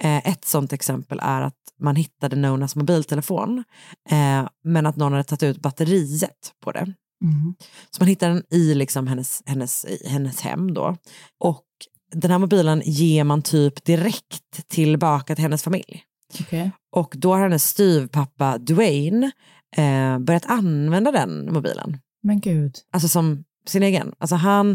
[0.01, 3.63] Eh, ett sånt exempel är att man hittade Nonas mobiltelefon
[4.09, 6.93] eh, men att någon hade tagit ut batteriet på det.
[7.23, 7.55] Mhm.
[7.91, 10.97] Så man hittar den i liksom hennes, hennes, hennes hem då.
[11.39, 11.65] Och
[12.11, 16.03] den här mobilen ger man typ direkt tillbaka till hennes familj.
[16.39, 16.71] Okej.
[16.91, 19.31] Och då har hennes styvpappa Dwayne
[19.77, 21.97] eh, börjat använda den mobilen.
[22.23, 22.75] Men gud.
[22.91, 24.13] Alltså som sin egen.
[24.17, 24.71] Alltså han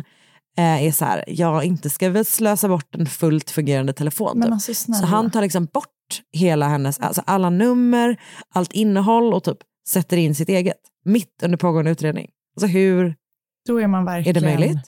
[0.57, 4.39] eh, är så här, jag inte ska väl slösa bort en fullt fungerande telefon.
[4.39, 4.53] Men typ.
[4.53, 5.87] alltså, så han tar liksom bort
[6.33, 8.21] hela hennes, alltså alla nummer,
[8.55, 10.77] allt innehåll och typ sätter in sitt eget.
[11.05, 12.31] Mitt under pågående utredning.
[12.57, 13.15] Alltså hur
[13.69, 14.43] Då är man är verkligen...
[14.43, 14.87] det möjligt?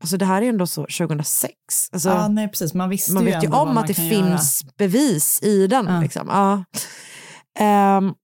[0.00, 1.54] Alltså det här är ändå så 2006.
[1.92, 2.74] Alltså, Ja, nej precis.
[2.74, 6.00] Man visste man ju vet ju om att det finns bevis i den.
[6.00, 6.28] Liksom.
[6.28, 6.64] Ja.
[7.58, 8.14] Ehm,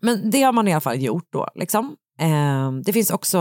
[0.00, 1.48] men det har man i alla fall gjort då.
[1.54, 1.96] Liksom.
[2.18, 3.38] Ehm, det finns också,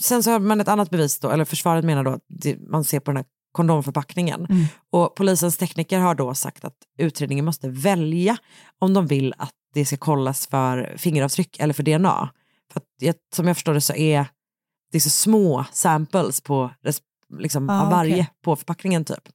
[0.00, 2.84] sen så har man ett annat bevis då, eller försvaret menar då att det, man
[2.84, 4.46] ser på den här kondomförpackningen.
[4.50, 4.64] Mm.
[4.90, 8.36] Och polisens tekniker har då sagt att utredningen måste välja
[8.78, 12.30] om de vill att det ska kollas för fingeravtryck eller för DNA.
[12.72, 14.26] För att, som jag förstår det så är
[14.92, 16.70] det är så små samples på,
[17.38, 18.28] liksom, Ah, av varje okej.
[18.44, 19.28] på förpackningen typ.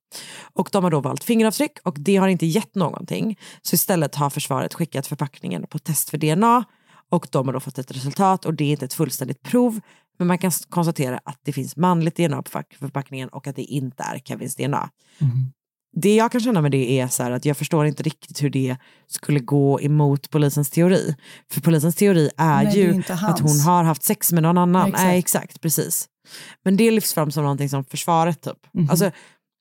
[0.54, 3.40] Och de har då valt fingeravtryck och det har inte gett någonting.
[3.62, 6.66] Så istället har försvaret skickat förpackningen på test för DNA
[7.12, 9.80] och de har då fått ett resultat och det är inte ett fullständigt prov.
[10.18, 13.64] Men man kan konstatera att det finns manligt DNA på förpack- förpackningen och att det
[13.64, 14.90] inte är Kevins DNA.
[15.94, 18.78] Det jag kan känna med det är så att jag förstår inte riktigt hur det
[19.08, 21.16] skulle gå emot polisens teori.
[21.52, 24.58] För polisens teori är Nej, är ju inte att hon har haft sex med någon
[24.58, 24.88] annan.
[24.88, 25.04] Exakt.
[25.04, 26.08] Nej, exakt, precis.
[26.64, 28.74] Men det lyfts fram som någonting som försvaret typ.
[28.74, 28.90] Mhm.
[28.90, 29.12] Alltså,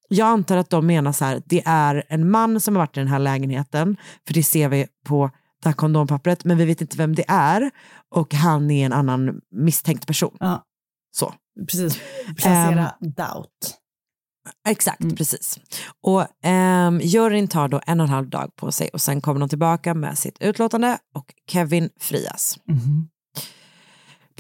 [0.09, 3.01] jag antar att de menar så här, det är en man som har varit i
[3.01, 5.31] den här lägenheten, för det ser vi på
[5.63, 7.71] det här kondompappret, men vi vet inte vem det är
[8.15, 10.37] och han är en annan misstänkt person.
[10.41, 10.65] Ja.
[11.17, 11.35] Så.
[11.71, 12.01] Precis,
[12.37, 13.77] placera Ehm, doubt.
[14.69, 15.61] Exakt, precis.
[16.03, 19.41] Och ehm, juryn tar då en och en halv dag på sig och sen kommer
[19.41, 22.59] de tillbaka med sitt utlåtande och Kevin frias.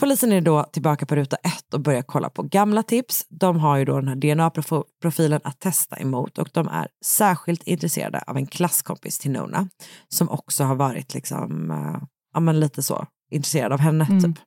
[0.01, 3.27] Polisen är då tillbaka på ruta ett och börjar kolla på gamla tips.
[3.29, 8.23] De har ju då den här DNA-profilen att testa emot och de är särskilt intresserade
[8.27, 9.69] av en klasskompis till Nona
[10.09, 12.03] som också har varit liksom, eh,
[12.35, 14.23] ja men lite så intresserad av henne Mm.
[14.23, 14.45] typ.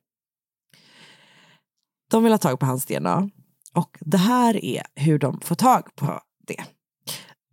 [2.10, 3.30] De vill ha tag på hans DNA
[3.74, 6.64] och det här är hur de får tag på det.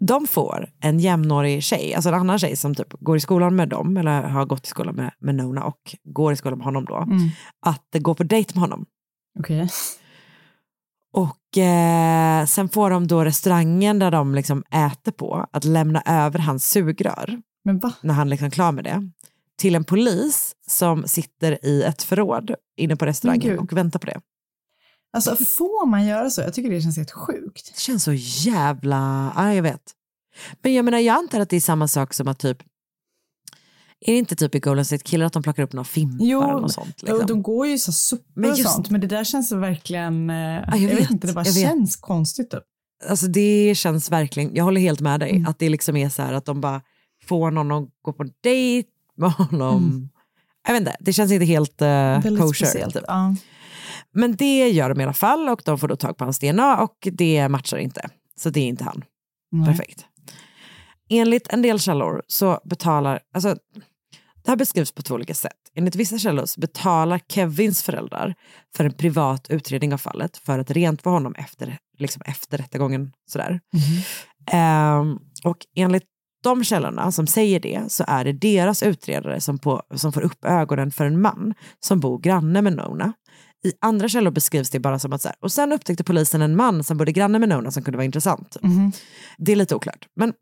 [0.07, 3.69] De får en jämnårig tjej, alltså en annan tjej som typ går i skolan med
[3.69, 6.85] dem, eller har gått i skolan med, med Nona och går i skolan med honom
[6.85, 7.29] då, Mm.
[7.65, 8.85] att gå på dejt med honom.
[9.39, 9.69] Okej.
[11.13, 16.39] Och eh, sen får de då restaurangen där de liksom äter på att lämna över
[16.39, 17.41] hans sugrör,
[18.01, 19.09] när han liksom är klar med det,
[19.57, 24.19] till en polis som sitter i ett förråd inne på restaurangen och väntar på det.
[25.13, 26.41] Alltså får man göra så?
[26.41, 27.71] Jag tycker det känns helt sjukt.
[27.75, 29.81] Det känns så jävla, ja jag vet.
[30.61, 32.61] Men jag menar jag antar att det är samma sak som att typ,
[34.05, 36.41] är det inte typ i Golden State Killer att de plockar upp några fimpar Jo,
[36.41, 37.01] något sånt?
[37.01, 37.19] Liksom?
[37.19, 40.29] och de går ju så suppor Men och just- sånt, men det där känns verkligen,
[40.29, 41.63] eh, jag, jag vet, vet, inte, det bara jag vet.
[41.63, 42.63] känns konstigt typ.
[43.09, 45.45] Alltså det känns verkligen, jag håller helt med dig, Mm.
[45.45, 46.81] att det liksom är så här att de bara
[47.25, 50.09] får någon att gå på dejt med honom.
[50.67, 52.65] Jag vet inte, det känns inte helt uh, Väldigt kosher.
[52.65, 52.93] speciellt.
[52.93, 53.03] Typ.
[53.07, 53.35] Ja.
[54.13, 56.77] Men det gör de i alla fall och de får då tag på hans DNA
[56.81, 58.09] och det matchar inte.
[58.35, 59.03] Så det är inte han.
[59.51, 59.65] Nej.
[59.65, 60.05] Perfekt.
[61.09, 63.55] Enligt en del källor så betalar, alltså
[64.43, 65.57] det här beskrivs på två olika sätt.
[65.75, 68.35] Enligt vissa källor så betalar Kevins föräldrar
[68.75, 73.11] för en privat utredning av fallet för att rent för honom efter, liksom efter rättegången.
[73.31, 73.59] Sådär.
[74.51, 76.03] Ehm, och enligt
[76.43, 80.45] de källorna som säger det så är det deras utredare som, på, som får upp
[80.45, 83.13] ögonen för en man som bor granne med Nona.
[83.63, 86.55] I andra källor beskrivs det bara som att så här, och sen upptäckte polisen en
[86.55, 88.57] man som bodde granne med Nona som kunde vara intressant.
[89.37, 90.07] Det är lite oklart.
[90.15, 90.33] Men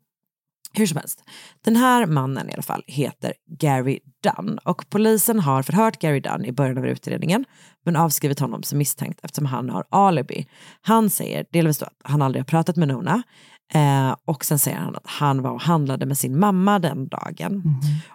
[0.72, 1.24] hur som helst,
[1.64, 6.44] den här mannen i alla fall heter Gary Dunn och polisen har förhört Gary Dunn
[6.44, 7.44] i början av utredningen
[7.84, 10.46] men avskrivit honom som misstänkt eftersom han har alibi.
[10.80, 13.22] Han säger delvis då att han aldrig har pratat med Nona
[13.74, 17.62] eh, och sen säger han att han var och handlade med sin mamma den dagen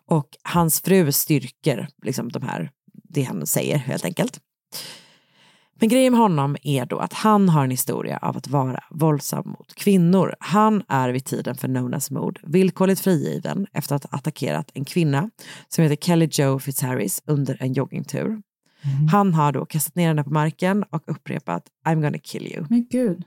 [0.06, 2.72] och hans fru styrker liksom de här,
[3.10, 4.40] det han säger helt enkelt.
[5.80, 9.50] Men grejen med honom är då att han har en historia av att vara våldsam
[9.50, 10.36] mot kvinnor.
[10.40, 15.30] Han är vid tiden för Nonas mord villkorligt frigiven efter att ha attackerat en kvinna
[15.68, 18.42] som heter Kelly Joe Fitzharris under en joggingtur.
[19.12, 22.66] Han har då kastat ner henne på marken och upprepat I'm gonna kill you.
[22.70, 23.24] Men gud.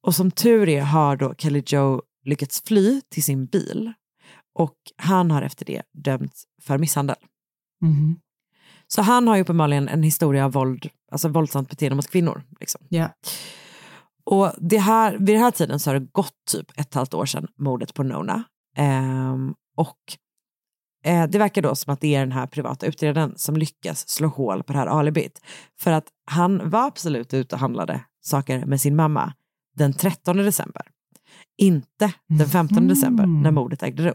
[0.00, 3.92] Och som tur är har då Kelly Joe lyckats fly till sin bil
[4.54, 7.16] och han har efter det dömts för misshandel.
[7.80, 8.16] Mhm.
[8.88, 12.42] Så han har ju uppenbarligen en historia av våld, alltså våldsamt beteende mot kvinnor.
[12.60, 12.80] Liksom.
[12.88, 13.08] Ja.
[14.24, 17.26] Och det här, vid den här tiden så har det gått typ ett halvt år
[17.26, 18.44] sedan mordet på Nona.
[18.76, 19.98] Ehm, och
[21.04, 24.28] eh, det verkar då som att det är den här privata utredaren som lyckas slå
[24.28, 25.40] hål på det här alibit.
[25.80, 29.32] För att han var absolut ute och handlade saker med sin mamma
[29.76, 30.82] den 13 december.
[31.56, 34.14] Inte den 15 december när mordet ägde rum.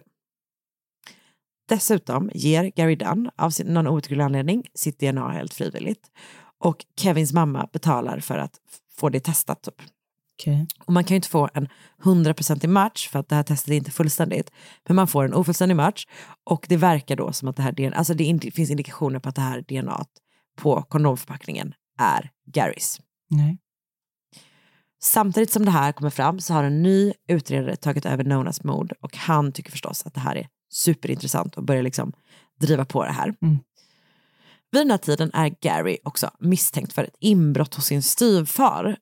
[1.69, 6.11] Dessutom ger Gary Dunn av sin, någon outgrundlig anledning sitt DNA helt frivilligt.
[6.59, 8.59] Och Kevins mamma betalar för att
[8.97, 9.63] få det testat.
[9.63, 9.81] Typ.
[10.39, 10.65] Okay.
[10.85, 11.67] Och man kan ju inte få en
[12.03, 14.51] 100% match för att det här testet är inte fullständigt.
[14.87, 16.07] Men man får en ofullständig match
[16.43, 19.29] och det verkar då som att det här DNA, alltså det in, finns indikationer på
[19.29, 20.05] att det här DNA
[20.57, 22.99] på kondomförpackningen är Garys.
[23.29, 23.57] Nej.
[25.01, 28.93] Samtidigt som det här kommer fram så har en ny utredare tagit över Nonas mord
[29.01, 32.13] och han tycker förstås att det här är superintressant och börjar liksom
[32.59, 33.33] driva på det här.
[33.41, 33.59] Mm.
[34.71, 38.97] Vid den här tiden är Gary också misstänkt för ett inbrott hos sin styvfar.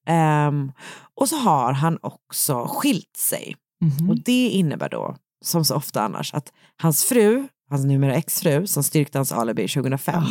[0.48, 0.72] Um,
[1.16, 3.56] och så har han också skilt sig.
[3.82, 4.10] Mhm.
[4.10, 8.84] Och det innebär då, som så ofta annars, att hans fru, hans numera exfru, som
[8.84, 10.24] styrkte hans alibi 2005,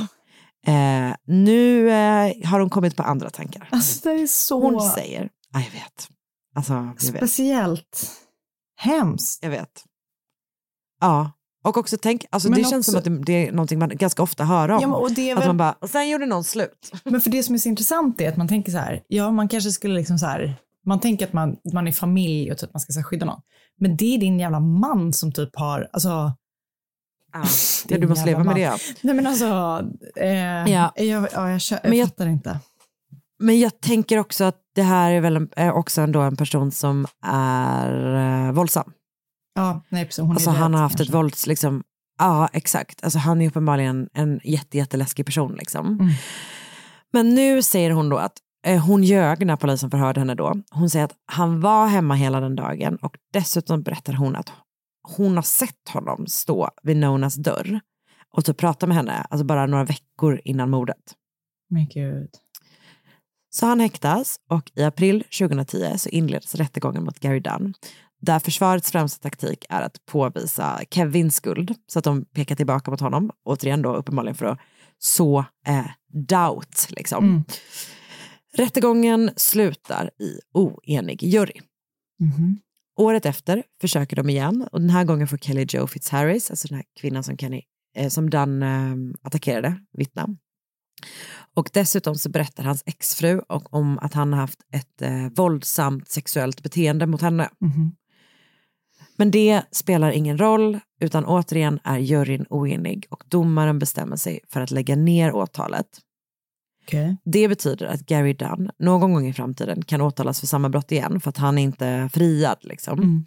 [0.67, 3.69] eh, nu eh, har hon kommit på andra tankar.
[3.73, 6.09] Alltså det är så Hon säger, ja jag vet.
[6.55, 7.17] Alltså, jag vet.
[7.17, 8.11] speciellt
[8.77, 9.43] hemskt.
[9.43, 9.85] Jag vet.
[11.07, 11.31] Ja,
[11.65, 13.89] och också tänk, alltså Men det känns som också- att det, det är någonting man
[13.89, 14.83] ganska ofta hör om.
[14.83, 16.93] Ja, och det är Att väl- man bara, och sen gjorde någon slut.
[17.05, 19.49] Men för det som är så intressant är att man tänker så här, ja man
[19.49, 20.55] kanske skulle liksom så här,
[20.87, 23.41] man tänker att man, man är familj och typ man ska så här, skydda någon.
[23.81, 26.09] Men det är din jävla man som typ har, alltså.
[27.33, 27.43] Ja,
[27.89, 28.55] din du måste leva med man.
[28.55, 28.73] det.
[29.01, 29.47] Nej men alltså,
[30.17, 30.29] eh,
[30.73, 30.93] Ja.
[30.97, 32.59] jag, ja, jag, kö- jag Men jag- fattar inte.
[33.39, 36.73] Men jag tänker också att det här är väl en, är också ändå en person
[36.73, 38.15] som är
[38.47, 38.93] eh, våldsam.
[39.57, 40.23] Ja, nej precis.
[40.23, 41.11] Hon Alltså han har haft kanske.
[41.11, 41.85] ett vålds, liksom,
[42.19, 43.05] ja exakt.
[43.05, 45.87] Alltså han är uppenbarligen en jätte, jätteläskig person liksom.
[45.87, 46.13] Mm.
[47.13, 48.33] Men nu säger hon då att
[48.67, 50.55] eh, hon ljög när polisen förhörde henne då.
[50.71, 54.53] Hon säger att han var hemma hela den dagen och dessutom berättar hon att
[55.17, 57.81] hon har sett honom stå vid Nonas dörr
[58.33, 61.15] och typ prata med henne, alltså bara några veckor innan mordet.
[61.71, 62.31] Men gud.
[63.51, 67.75] Så han häktas och i april 2010 så inleds rättegången mot Gary Dunn
[68.21, 73.01] där försvarets främsta taktik är att påvisa Kevins skuld så att de pekar tillbaka mot
[73.01, 74.59] honom, återigen då uppenbarligen för att
[74.99, 76.87] så eh, doubt.
[76.91, 77.25] Liksom.
[77.25, 77.45] Mm.
[78.57, 81.61] Rättegången slutar i oenig jury.
[82.21, 82.59] Mhm.
[82.99, 86.77] Året efter försöker de igen och den här gången får Kelly Joe Fitzharris, alltså den
[86.77, 87.63] här kvinnan som, Kenny,
[87.97, 90.29] eh, som Dunn eh, attackerade, vittna.
[91.55, 96.63] Och dessutom så berättar hans exfru om att han har haft ett eh, våldsamt sexuellt
[96.63, 97.49] beteende mot henne.
[97.61, 97.97] Mhm.
[99.17, 104.61] Men det spelar ingen roll, utan återigen är juryn oenig och domaren bestämmer sig för
[104.61, 105.87] att lägga ner åtalet.
[106.83, 107.17] Okej.
[107.25, 111.21] Det betyder att Gary Dunn någon gång i framtiden kan åtalas för samma brott igen
[111.21, 112.59] för att han är inte friad.
[112.61, 112.99] Liksom.
[112.99, 113.25] Mm.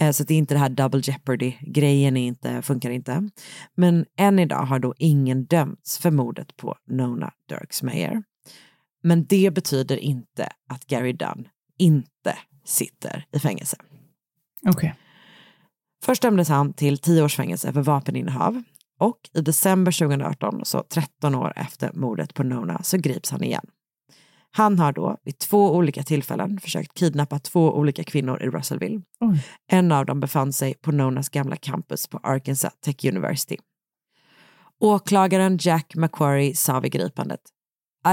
[0.00, 3.30] Eh, Så det är inte det här double jeopardy-grejen inte, funkar inte.
[3.76, 8.22] Men än idag har då ingen dömts för mordet på Nona Dirksmeyer.
[9.02, 13.76] Men det betyder inte att Gary Dunn inte sitter i fängelse.
[14.66, 14.94] Okej.
[16.04, 18.62] Först dömdes han till 10 års fängelse för vapeninnehav
[18.98, 23.66] och i december 2018, så 13 år efter mordet på Nona, så grips han igen.
[24.50, 29.02] Han har då vid två olika tillfällen försökt kidnappa två olika kvinnor i Russellville.
[29.20, 29.46] Oj.
[29.70, 33.56] En av dem befann sig på Nonas gamla campus på Arkansas Tech University.
[34.80, 37.40] Åklagaren Jack McQuarrie sa vid gripandet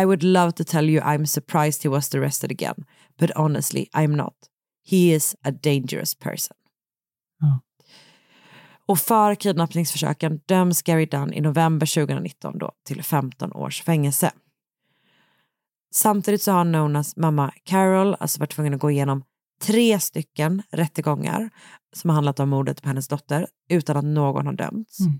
[0.02, 2.86] I would love to tell you I'm surprised he was arrested again,
[3.20, 4.36] but honestly I'm not.
[4.86, 6.56] He is a dangerous person.
[8.86, 14.32] Och för kidnappningsförsöken döms Gary Dunn i november 2019 då till 15 års fängelse.
[15.94, 19.24] Samtidigt så har Nonas mamma Carol alltså varit tvungen att gå igenom
[19.62, 21.50] tre stycken rättegångar
[21.96, 25.00] som har handlat om mordet på hennes dotter utan att någon har dömts.
[25.00, 25.20] Mm.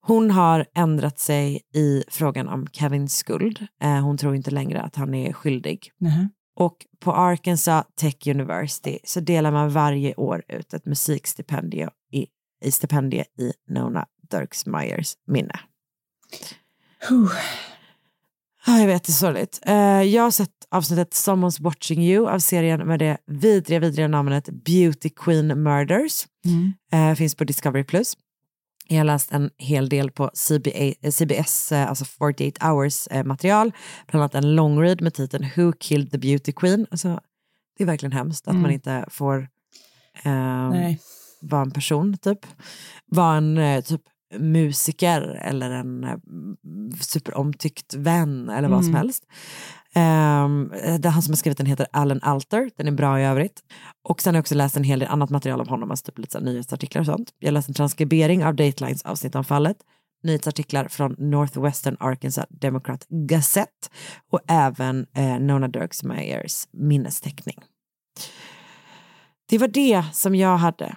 [0.00, 3.66] Hon har ändrat sig i frågan om Kevins skuld.
[3.82, 5.92] Eh, hon tror inte längre att han är skyldig.
[5.98, 6.28] Nähä.
[6.56, 12.26] Och på Arkansas Tech University så delar man varje år ut ett musikstipendium i,
[12.66, 15.60] i stipendie i Nona Dirksmeyers minne.
[17.08, 17.30] Huh.
[18.66, 19.58] Ja, jag vet, det är sorgligt.
[19.62, 24.48] Eh, jag har sett avsnittet Someone's watching you av serien med det vidriga, vidriga namnet
[24.64, 26.26] Beauty Queen Murders.
[26.44, 26.72] Mm.
[26.92, 27.84] Eh, finns på Discovery+.
[27.84, 28.16] Plus.
[28.88, 33.72] Jag har läst en hel del på CBA, eh, CBS, alltså 48 hours material.
[34.06, 36.86] Bland annat en long read med titeln Who killed the beauty queen?
[36.90, 37.20] Alltså,
[37.78, 38.62] det är verkligen hemskt att Mm.
[38.62, 39.48] man inte får
[40.22, 40.92] eh,
[41.48, 42.46] Vara en person, typ.
[43.06, 44.00] Vara en eh, typ
[44.38, 46.16] musiker eller en eh,
[47.00, 48.96] superomtyckt vän eller vad som Mm.
[48.98, 49.24] helst.
[49.96, 53.60] Um, det han som har skrivit den heter Alan Alter, den är bra i övrigt.
[54.08, 56.18] Och sen har jag också läst en hel del annat material om honom, alltså typ
[56.18, 57.32] lite nyhetsartiklar och sånt.
[57.38, 59.76] Jag har läst en transkribering av Datelines avsnitt om fallet,
[60.22, 63.88] nyhetsartiklar från Northwestern Arkansas Democrat Gazette
[64.32, 67.58] och även eh, Nona Dirksmeyers minnesteckning.
[69.48, 70.96] Det var det som jag hade.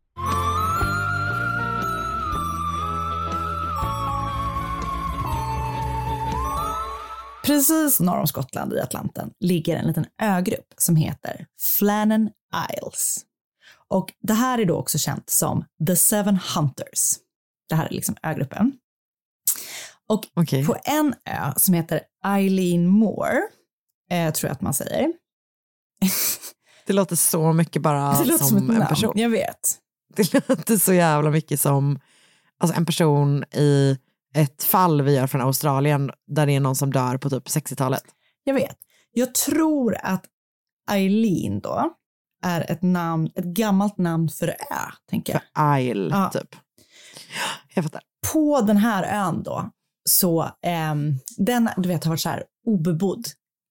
[7.43, 12.29] Precis norr om Skottland i Atlanten ligger en liten ögrupp som heter Flannan
[12.73, 13.25] Isles.
[13.87, 17.15] Och det här är då också känt som The Seven Hunters.
[17.69, 18.73] Det här är liksom ögruppen.
[20.07, 20.25] Och
[20.65, 23.41] på en ö som heter Eileen Moore,
[24.11, 25.13] eh, tror jag att man säger.
[26.85, 29.13] Det låter så mycket bara som, som en namn, person.
[29.15, 29.77] jag vet.
[30.15, 31.99] Det låter så jävla mycket som
[32.57, 33.97] alltså en person i
[34.35, 38.03] ett fall vi gör från Australien där det är någon som dör på typ 60-talet.
[38.43, 38.77] Jag vet.
[39.13, 40.25] Jag tror att
[40.91, 41.93] Eileen då
[42.43, 44.53] är ett namn, ett gammalt namn för ö,
[45.09, 45.41] tänker jag.
[45.55, 46.29] För Isle, Ja.
[46.33, 46.55] typ.
[47.75, 48.01] Jag fattar.
[48.33, 49.69] På den här ön då,
[50.09, 53.25] så ehm, den du vet, har varit så här obebodd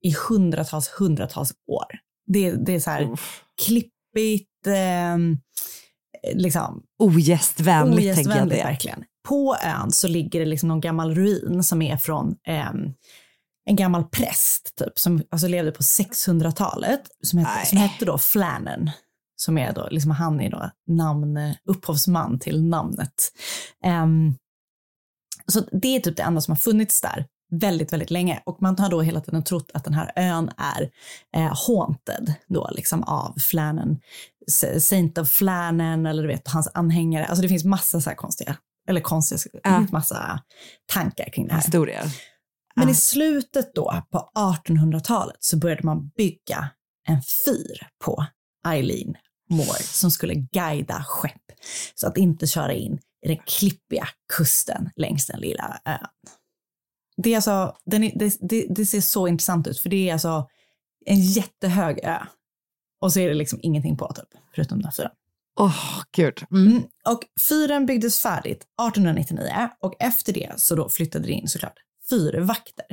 [0.04, 1.86] i hundratals, hundratals år.
[2.26, 3.08] Det, det är så här
[3.66, 5.38] klippigt, ehm,
[6.34, 6.82] liksom.
[6.98, 8.64] Ogästvänligt tänker jag ogästvänligt det.
[8.64, 9.04] verkligen.
[9.28, 12.92] På ön så ligger det liksom någon gammal ruin som är från ehm,
[13.64, 18.90] en gammal präst typ, som alltså levde på 600-talet, som hette, som hette då Flannan.
[19.36, 23.32] Som är då, liksom han är då namn, upphovsman till namnet.
[23.84, 24.34] Ehm,
[25.46, 28.42] så det är typ det enda som har funnits där väldigt, väldigt länge.
[28.46, 30.90] Och man har då hela tiden trott att den här ön är
[31.36, 33.98] eh, haunted då liksom av Flannan,
[34.48, 37.26] S- Saint of Flannan eller du vet hans anhängare.
[37.26, 38.56] Alltså det finns massa så här konstiga,
[38.88, 40.40] eller konstiga, det finns massa
[40.92, 41.62] tankar kring det här.
[41.62, 42.04] Historier.
[42.76, 46.70] Men i slutet då på 1800-talet så började man bygga
[47.08, 48.26] en fyr på
[48.68, 49.14] Eileen
[49.50, 51.42] Moore som skulle guida skepp
[51.94, 56.06] så att inte köra in i den klippiga kusten längs den lilla ön.
[57.16, 60.48] Det, är alltså, är, det, det, det ser så intressant ut för det är alltså
[61.06, 62.18] en jättehög ö
[63.00, 65.10] och så är det liksom ingenting på typ, förutom den här fyren.
[65.60, 66.42] Åh, gud.
[66.50, 66.82] Mm.
[67.04, 71.78] Och fyren byggdes färdigt 1899 och efter det så då flyttade det in såklart
[72.10, 72.86] fyrvakter.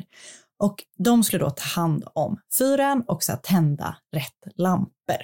[0.60, 5.22] Och de skulle då ta hand om fyren och så tända rätt lampor.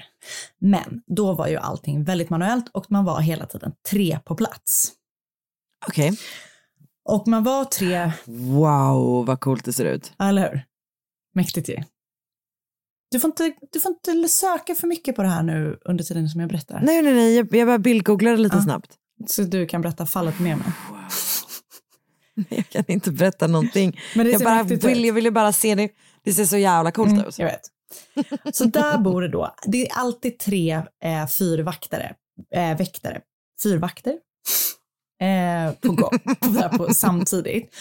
[0.59, 4.91] Men då var ju allting väldigt manuellt och man var hela tiden tre på plats.
[5.88, 6.17] Okej.
[7.09, 10.13] Och man var tre, Wow, vad coolt det ser ut.
[10.19, 10.65] eller hur?
[11.36, 11.84] Mäktigt ju.
[13.14, 16.30] Du får, inte, du får inte söka för mycket på det här nu under tiden
[16.30, 16.82] som jag berättar.
[16.84, 18.61] Nej, nej, nej, jag, jag bara bildgooglade lite Ja.
[18.64, 18.91] snabbt.
[19.28, 20.68] Så du kan berätta fallet med mig.
[22.49, 23.99] Jag kan inte berätta någonting.
[24.16, 25.89] Men det jag, bara vill, jag ville bara se det.
[26.24, 27.39] Det ser så jävla coolt Mm, ut.
[27.39, 27.61] jag vet.
[28.55, 30.72] Så där bor det då, det är alltid tre
[31.03, 32.16] eh, fyrvaktare,
[32.55, 33.22] eh, väktare,
[33.64, 34.14] fyrvakter
[35.22, 37.76] eh, på gång, på, på, samtidigt.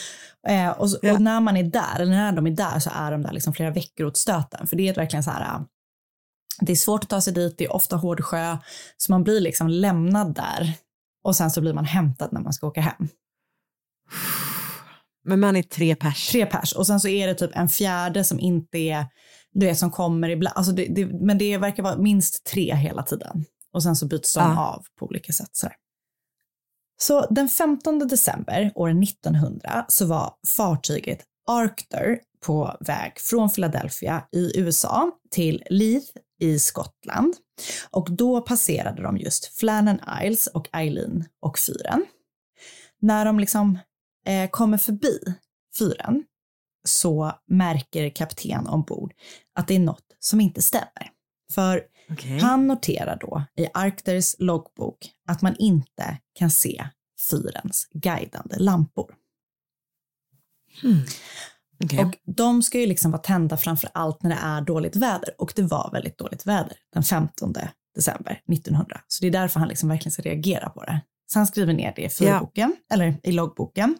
[0.49, 3.11] Eh, och, så, och när man är där, eller när de är där så är
[3.11, 4.66] de där liksom flera veckor åt stöten.
[4.66, 5.61] För det är verkligen så här, eh,
[6.61, 8.59] det är svårt att ta sig dit, det är ofta hård sjö,
[8.97, 10.72] så man blir liksom lämnad där
[11.24, 13.09] och sen så blir man hämtad när man ska åka hem.
[15.24, 16.28] Men man är tre pers.
[16.28, 16.72] Tre pers.
[16.72, 19.07] Och sen så är det typ en fjärde som inte är,
[19.53, 20.57] du vet som kommer ibland.
[20.57, 23.45] Alltså det, det, men det verkar vara minst tre hela tiden.
[23.72, 24.66] Och sen så byts de Ja.
[24.66, 25.51] av på olika sätt.
[25.53, 25.68] Så,
[26.97, 34.61] så den 15 december år 1900 så var fartyget Arctur på väg från Philadelphia i
[34.61, 37.34] USA till Leith i Skottland.
[37.90, 42.05] Och då passerade de just Flannan Isles och Eileen och fyren.
[43.01, 43.78] När de liksom
[44.26, 45.18] eh, kommer förbi
[45.78, 46.24] fyren
[46.88, 49.12] så märker kapten ombord
[49.55, 51.11] att det är något som inte stämmer.
[51.53, 51.82] För
[52.12, 52.38] Okej.
[52.38, 56.84] han noterar då i Arcters loggbok att man inte kan se
[57.30, 59.14] fyrens guidande lampor.
[62.06, 65.30] Och de ska ju liksom vara tända framför allt när det är dåligt väder.
[65.38, 67.54] Och det var väldigt dåligt väder den 15
[67.94, 69.00] december 1900.
[69.08, 71.00] Så det är därför han liksom verkligen ska reagera på det.
[71.32, 73.96] Så han skriver ner det i fyrboken, eller i loggboken.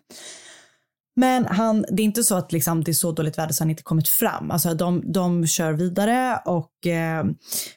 [1.17, 3.71] Men han, det är inte så att liksom det är så dåligt väder så han
[3.71, 4.51] inte kommit fram.
[4.51, 7.25] Alltså de, de kör vidare och eh,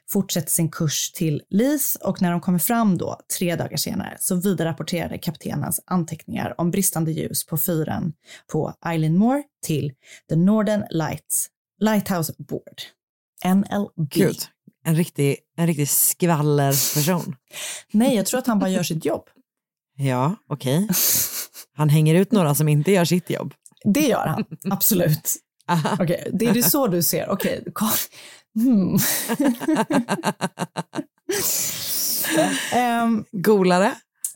[0.09, 4.35] fortsätter sin kurs till Leith och när de kommer fram då, tre dagar senare, så
[4.35, 8.13] vidarerapporterade kaptenens anteckningar om bristande ljus på fyren
[8.51, 9.91] på Island Moor till
[10.29, 12.81] The Northern Lights Lighthouse Board,
[13.45, 14.09] NLB.
[14.09, 14.37] Gud,
[14.85, 17.35] en riktig, en riktig skvallerperson.
[17.91, 19.29] Nej, jag tror att han bara gör sitt jobb.
[19.97, 20.87] Ja, okej.
[21.75, 23.53] Han hänger ut några som inte gör sitt jobb.
[23.83, 25.35] Det gör han, absolut.
[25.99, 27.29] Okej, det är det så du ser.
[27.29, 27.89] Okej, kom.
[28.55, 28.97] Hmm.
[32.73, 33.93] Ehm, Golare?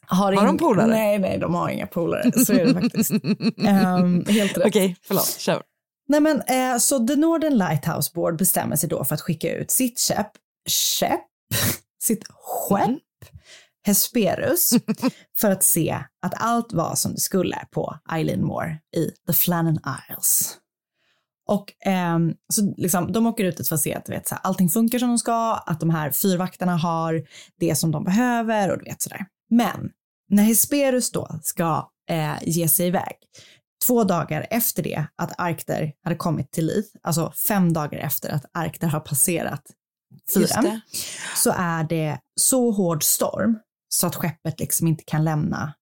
[0.07, 0.87] har, Har de polare?
[0.87, 2.31] Nej, nej, de har inga polare.
[2.45, 3.11] Så är det faktiskt.
[3.67, 4.67] Ehm, helt rätt.
[4.67, 5.35] Okej, förlåt.
[5.39, 5.61] Kör.
[6.07, 9.71] Nej, men, eh, så The Northern Lighthouse Board bestämmer sig då för att skicka ut
[9.71, 10.31] sitt skepp,
[10.69, 11.21] skepp,
[12.03, 12.89] sitt skepp,
[13.89, 14.73] Hesperus,
[15.39, 19.79] för att se att allt var som det skulle på Eileen Moor i The Flannan
[20.09, 20.57] Isles.
[21.47, 24.69] Och ehm, så liksom, de åker ut för att se att vet, så här, allting
[24.69, 27.23] funkar som de ska, att de här fyrvaktarna har
[27.59, 29.25] det som de behöver och du vet sådär.
[29.49, 29.89] Men
[30.29, 33.15] när Hesperus då ska eh, ge sig iväg,
[33.87, 38.45] två dagar efter det att Arkter hade kommit till Leith, alltså fem dagar efter att
[38.53, 39.63] Arkter har passerat
[40.33, 40.81] fyren,
[41.35, 43.59] så är det så hård storm
[43.89, 45.73] så att skeppet liksom inte kan lämna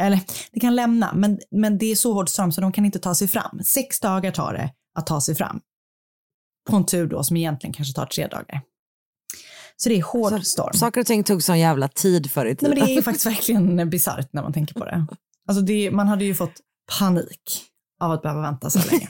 [0.00, 0.20] eller
[0.52, 3.14] det kan lämna, men, men det är så hård storm så de kan inte ta
[3.14, 3.60] sig fram.
[3.64, 5.60] Sex dagar tar det att ta sig fram.
[6.70, 8.60] På en tur då som egentligen kanske tar tre dagar.
[9.76, 10.72] Så det är hård storm.
[10.74, 12.78] Saker och ting tog sån jävla tid förr i Nej, tiden.
[12.78, 15.06] men det är faktiskt verkligen bisarrt när man tänker på det.
[15.48, 16.60] Alltså det, man hade ju fått
[16.98, 17.64] panik
[18.00, 19.08] av att behöva vänta så länge.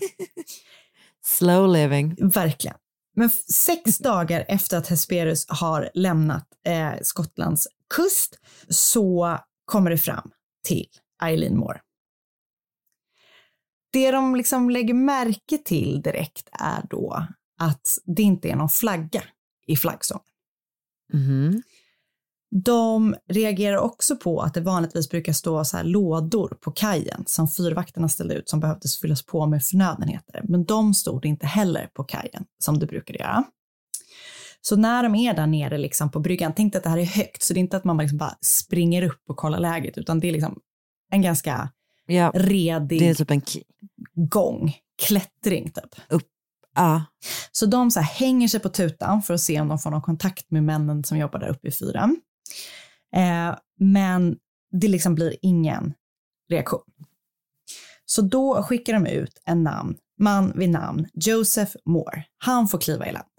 [1.24, 2.16] Slow living.
[2.20, 2.76] Verkligen.
[3.16, 8.38] Men sex dagar efter att Hesperus har lämnat eh, Skottlands kust
[8.68, 10.30] så kommer det fram
[10.64, 10.88] till
[11.22, 11.80] Eileen Moore.
[13.92, 17.26] Det de liksom lägger märke till direkt är då
[17.60, 19.22] att det inte är någon flagga
[19.66, 20.24] i flaggsången.
[21.12, 21.62] Mhm.
[22.64, 27.48] De reagerar också på att det vanligtvis brukar stå så här lådor på kajen som
[27.48, 30.42] fyrvakterna ställde ut som behövdes fyllas på med förnödenheter.
[30.48, 33.44] Men de stod inte heller på kajen som det brukade göra.
[34.64, 37.42] Så när de är där nere liksom på bryggan, tänk att det här är högt,
[37.42, 40.28] så det är inte att man liksom bara springer upp och kollar läget, utan det
[40.28, 40.60] är liksom
[41.10, 41.70] en ganska
[42.06, 43.42] Ja, redig det är typ en
[44.14, 46.22] gång, klättring typ.
[46.74, 47.04] Ja.
[47.52, 50.50] Så de så hänger sig på tutan för att se om de får någon kontakt
[50.50, 52.16] med männen som jobbar där uppe i fyren.
[53.16, 54.36] Eh, men
[54.80, 55.94] det liksom blir ingen
[56.50, 56.82] reaktion.
[58.04, 62.24] Så då skickar de ut en namn, man vid namn Joseph Moore.
[62.38, 63.31] Han får kliva i land.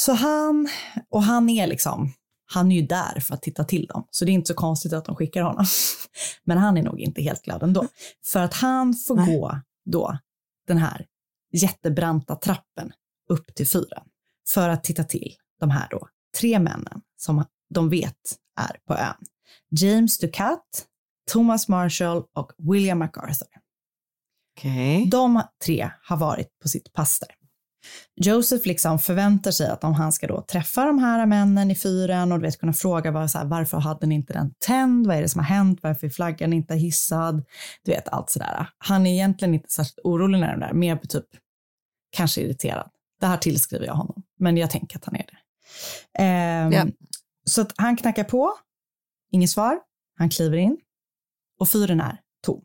[0.00, 0.68] Så han,
[1.10, 2.12] och han är liksom,
[2.52, 4.06] han är ju där för att titta till dem.
[4.10, 5.64] Så det är inte så konstigt att de skickar honom.
[6.44, 7.86] Men han är nog inte helt glad ändå.
[8.32, 10.18] För att han får gå då
[10.66, 11.06] den här
[11.52, 12.92] jättebranta trappen
[13.28, 14.04] upp till fyren
[14.48, 16.08] för att titta till de här då
[16.40, 17.44] tre männen som
[17.74, 19.24] de vet är på ön.
[19.70, 20.86] James Ducat,
[21.30, 23.48] Thomas Marshall och William MacArthur.
[24.58, 25.06] Okej.
[25.06, 27.37] De tre har varit på sitt pass där.
[28.16, 32.32] Joseph liksom förväntar sig att om han ska då träffa de här männen i fyren
[32.32, 35.06] och du vet, kunna fråga vad, så här, varför hade ni inte den tänd?
[35.06, 35.78] Vad är det som har hänt?
[35.82, 37.44] Varför är flaggan inte hissad?
[37.82, 38.68] Du vet allt sådär.
[38.78, 41.26] Han är egentligen inte särskilt orolig när de där, mer på typ
[42.10, 42.90] kanske irriterad.
[43.20, 45.38] Det här tillskriver jag honom, men jag tänker att han är det.
[46.22, 46.86] Ehm, Ja.
[47.44, 48.54] Så att han knackar på,
[49.32, 49.78] inget svar,
[50.18, 50.78] han kliver in
[51.60, 52.62] och fyren är tom.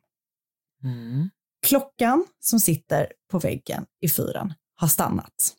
[0.83, 1.29] Mm.
[1.65, 5.55] Klockan som sitter på väggen i fyren har stannat.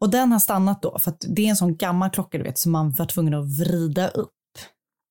[0.00, 2.58] Och den har stannat då för att det är en sån gammal klocka du vet
[2.58, 4.32] som man var tvungen att vrida upp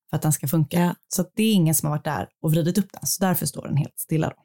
[0.09, 0.95] för att den ska funka.
[1.07, 3.45] Så att det är ingen som har varit där och vridit upp den, så därför
[3.45, 4.27] står den helt stilla.
[4.27, 4.35] Då.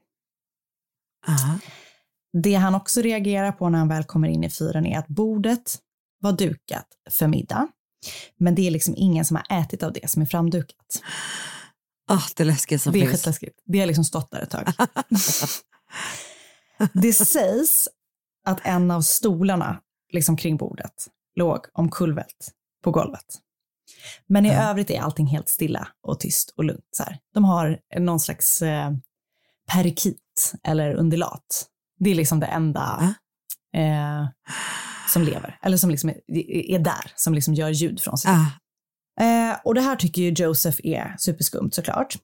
[1.32, 1.58] Aha.
[2.42, 5.78] Det han också reagerar på när han väl kommer in i fyren är att bordet
[6.20, 7.68] var dukat för middag.
[8.36, 11.02] Men det är liksom ingen som har ätit av det som är framdukat.
[12.08, 13.12] Ah, det läskiga som det är finns.
[13.12, 13.58] skitläskigt.
[13.64, 14.72] Det har liksom stått där ett tag.
[16.92, 17.88] det sägs
[18.45, 19.80] att en av stolarna
[20.12, 22.53] liksom kring bordet låg omkullvält
[22.84, 23.40] på golvet.
[24.26, 26.88] Men i övrigt är allting helt stilla och tyst och lugnt.
[26.90, 27.18] Så här.
[27.34, 28.92] De har någon slags eh,
[29.72, 31.66] perikit eller undulat.
[31.99, 33.14] Det är liksom det enda
[33.76, 34.26] eh,
[35.09, 36.20] som lever, eller som liksom är,
[36.70, 38.30] är där, som liksom gör ljud från sig.
[38.30, 38.47] Ah.
[39.24, 42.16] Eh, och det här tycker ju Joseph är superskumt såklart.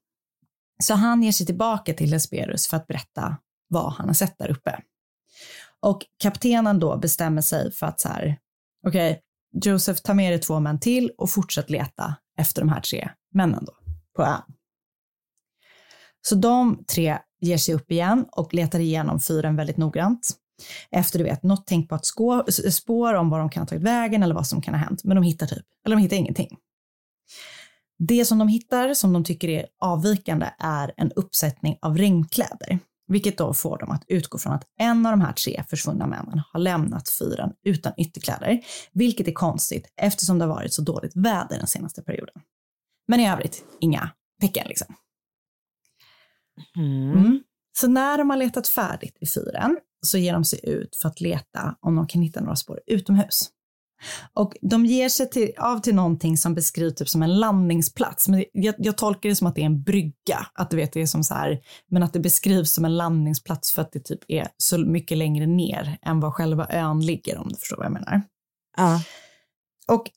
[0.82, 3.36] Så han ger sig tillbaka till Hesperus för att berätta
[3.68, 4.82] vad han har sett där uppe.
[5.82, 8.38] Och kaptenen då bestämmer sig för att så här,
[8.86, 9.20] okej, okay,
[9.72, 13.64] Joseph, ta med dig två män till och fortsätt leta efter de här tre männen
[13.64, 13.72] då
[14.16, 14.42] på ön.
[16.22, 20.30] Så de tre ger sig upp igen och letar igenom fyren väldigt noggrant.
[20.90, 22.02] Efter du vet, något tänkbart
[22.70, 25.04] spår om var de kan ha tagit vägen eller vad som kan ha hänt.
[25.04, 26.56] Men de hittar typ, eller de hittar ingenting.
[27.98, 32.78] Det som de hittar som de tycker är avvikande är en uppsättning av regnkläder.
[33.10, 36.42] Vilket då får dem att utgå från att en av de här tre försvunna männen
[36.52, 38.60] har lämnat fyren utan ytterkläder.
[38.92, 42.34] Vilket är konstigt eftersom det har varit så dåligt väder den senaste perioden.
[43.08, 44.94] Men i övrigt, inga tecken liksom.
[46.76, 47.18] Mm.
[47.18, 47.42] Mm.
[47.78, 51.20] Så när de har letat färdigt i fyren så ger de sig ut för att
[51.20, 53.50] leta om de kan hitta några spår utomhus.
[54.34, 58.28] Och de ger sig till, av till någonting som beskrivs typ som en landningsplats.
[58.28, 60.46] Men jag, jag, tolkar det som att det är en brygga.
[60.54, 63.72] Att du vet, det är som så här, men att det beskrivs som en landningsplats
[63.72, 67.48] för att det typ är så mycket längre ner än vad själva ön ligger om
[67.48, 68.22] du förstår vad jag menar.
[68.76, 69.02] Ja.
[69.88, 70.10] Och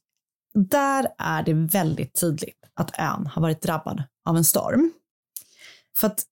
[0.53, 4.91] där är det väldigt tydligt att ön har varit drabbad av en storm.
[5.97, 6.23] För att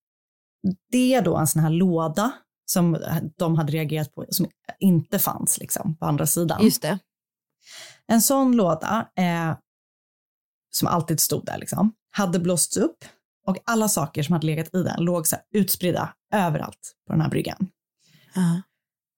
[0.92, 2.32] det är då en sån här låda
[2.66, 2.98] som
[3.38, 4.48] de hade reagerat på som
[4.80, 6.64] inte fanns liksom på andra sidan.
[6.64, 7.00] Just det.
[8.08, 9.58] En sån låda, eh,
[10.72, 13.06] som alltid stod där, liksom, hade blåsts upp
[13.48, 17.22] och alla saker som hade legat i den låg så här utspridda överallt på den
[17.22, 17.68] här bryggan.
[18.38, 18.60] Uh.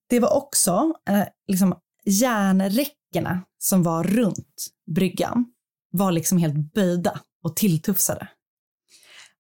[0.10, 1.76] Det var också eh, liksom
[2.06, 5.46] järnräckena som var runt bryggan
[5.92, 8.28] var liksom helt böjda och tilltufsade.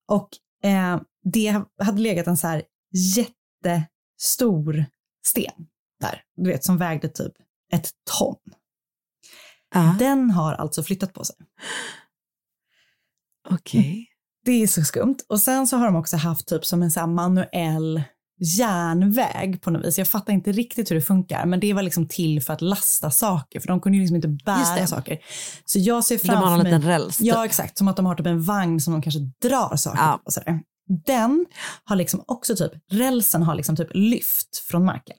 [0.07, 0.29] Och
[0.63, 2.63] eh, det hade legat en så här
[3.15, 4.85] jättestor
[5.25, 5.67] sten
[5.99, 7.33] där, du vet, som vägde typ
[7.71, 8.37] ett ton.
[9.75, 9.97] Uh.
[9.97, 11.35] Den har alltså flyttat på sig.
[13.49, 13.79] Okej.
[13.79, 14.05] Okay.
[14.45, 15.17] Det är så skumt.
[15.29, 18.03] Och sen så har de också haft typ som en så manuell
[18.39, 19.97] järnväg på något vis.
[19.97, 23.11] Jag fattar inte riktigt hur det funkar, men det var liksom till för att lasta
[23.11, 25.19] saker, för de kunde ju liksom inte bära saker.
[25.65, 26.43] Så jag ser framför mig...
[26.43, 27.21] De har en liten räls.
[27.21, 27.45] Ja, typ.
[27.45, 27.77] exakt.
[27.77, 30.21] Som att de har typ en vagn som de kanske drar saker Ja.
[30.25, 30.31] på.
[30.31, 30.59] Sådär.
[31.05, 31.45] Den
[31.83, 35.17] har liksom också typ, rälsen har liksom typ lyft från marken.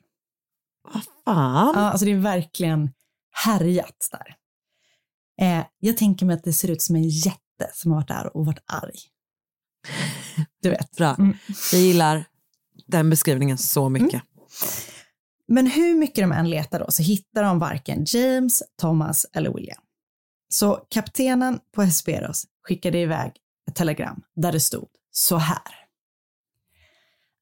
[1.25, 1.73] Fan.
[1.77, 2.91] Ja, alltså det är verkligen
[3.45, 4.35] härjat där.
[5.41, 8.37] Eh, jag tänker mig att det ser ut som en jätte som har varit där
[8.37, 8.99] och varit arg.
[10.63, 10.97] Du vet.
[10.97, 11.15] Bra.
[11.19, 11.37] Mm.
[11.73, 12.25] Jag gillar
[12.87, 14.23] den beskrivningen så mycket.
[15.49, 19.83] Men hur mycket de än letar då så hittar de varken James, Thomas eller William.
[20.49, 23.33] Så kaptenen på Hesperos skickade iväg
[23.69, 25.85] ett telegram där det stod så här.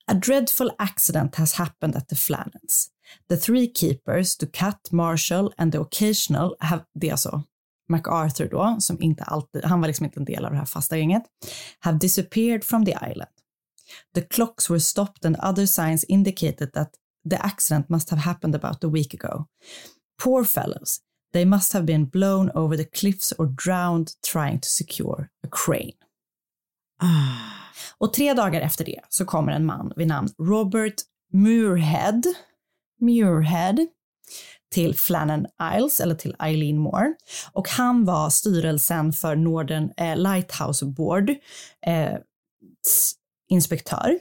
[0.07, 2.89] A dreadful accident has happened at the Flannans.
[3.29, 7.43] The three keepers, cut, Marshall and the occasional, have, det är alltså
[7.93, 10.99] MacArthur då, som inte alltid, han var liksom inte en del av det här fasta
[10.99, 11.23] gänget,
[11.81, 13.31] have disappeared from the island.
[14.15, 16.91] The clocks were stopped and other signs indicated that
[17.31, 19.47] the accident must have happened about a week ago.
[20.23, 21.01] Poor fellows,
[21.33, 25.97] they must have been blown over the cliffs or drowned trying to secure a crane.
[27.99, 30.95] Och tre dagar efter det så kommer en man vid namn Robert
[31.33, 32.23] Muirhead,
[33.01, 33.87] Muirhead
[34.73, 37.15] till Flannan Isles, eller till Eileen Moore.
[37.53, 41.31] Och han var styrelsen för Northern eh, Lighthouse Board,
[41.87, 42.15] eh,
[43.51, 44.19] inspektör.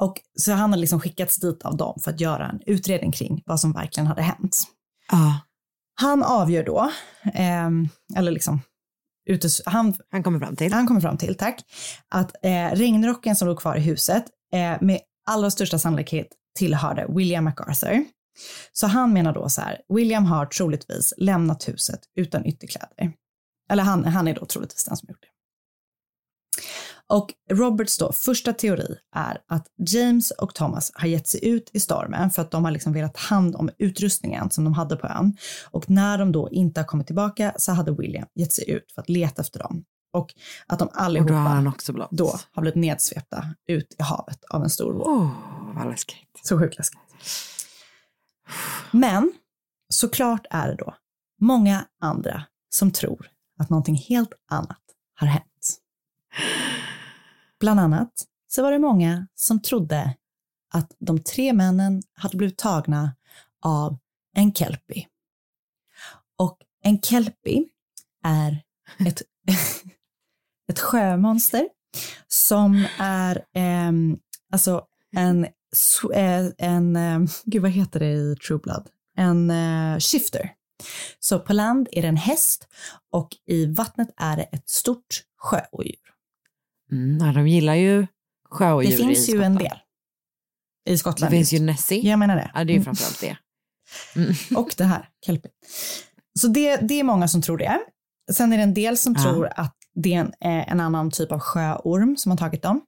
[0.00, 3.42] Och så han har liksom skickats dit av dem för att göra en utredning kring
[3.46, 4.60] vad som verkligen hade hänt.
[5.12, 5.32] Ah.
[6.00, 6.90] Han avgör då,
[7.34, 7.70] eh,
[8.16, 8.60] eller liksom
[9.30, 11.60] utes, han, han kommer fram till, han kommer fram till tack,
[12.08, 14.24] att eh, regnrocken som låg kvar i huset
[14.54, 16.28] eh, med allra största sannolikhet
[16.58, 18.04] tillhörde William MacArthur.
[18.72, 23.12] Så han menar då så här, William har troligtvis lämnat huset utan ytterkläder.
[23.70, 25.28] Eller han, han är då troligtvis den som gjort det.
[27.06, 31.80] Och Roberts då första teori är att James och Thomas har gett sig ut i
[31.80, 35.36] stormen för att de har liksom velat hand om utrustningen som de hade på ön.
[35.70, 39.02] Och när de då inte har kommit tillbaka så hade William gett sig ut för
[39.02, 39.84] att leta efter dem.
[40.12, 40.34] Och
[40.66, 44.92] att de allihopa Och då då har blivit nedsvepta ut i havet av en stor
[44.92, 45.06] våg.
[45.06, 45.30] Oh,
[45.76, 46.40] vad läskigt.
[46.42, 47.00] Så sjukt läskigt.
[48.90, 49.32] Men
[49.88, 50.94] såklart är det då
[51.40, 54.82] många andra som tror att någonting helt annat
[55.14, 55.78] har hänt.
[57.60, 58.12] Bland annat
[58.48, 60.16] så var det många som trodde
[60.72, 63.16] att de tre männen hade blivit tagna
[63.62, 63.98] av
[64.36, 65.06] en kelpie.
[66.38, 67.64] Och en kelpie
[68.24, 68.62] är
[69.06, 69.22] ett,
[70.72, 71.68] ett sjömonster
[72.28, 73.92] som är eh,
[74.52, 74.86] alltså
[75.16, 75.46] en,
[76.14, 78.88] en, en, gud vad heter det i True Blood?
[79.16, 80.50] En uh, shifter.
[81.20, 82.68] Så på land är det en häst
[83.12, 85.96] och i vattnet är det ett stort sjöodjur.
[86.92, 88.06] Mm, de gillar ju
[88.50, 89.78] sjöodjur Det finns i ju en del
[90.88, 91.32] i Skottland.
[91.32, 92.08] Det finns ju Nessie.
[92.08, 92.50] Jag menar det.
[92.54, 92.84] Ja, det är ju Mm.
[92.84, 93.36] framförallt det.
[94.56, 95.50] Och det här, kelpie.
[96.40, 97.80] Så det, det är många som tror det.
[98.32, 99.22] Sen är det en del som Ja.
[99.22, 102.80] tror att det är en, eh, en annan typ av sjöorm som har tagit dem.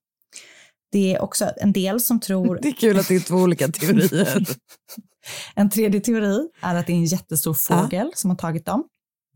[0.93, 2.59] Det är också en del som tror...
[2.63, 4.47] Det är kul att det är två olika teorier.
[5.55, 8.85] en tredje teori är att det är en jättestor fågel som har tagit dem.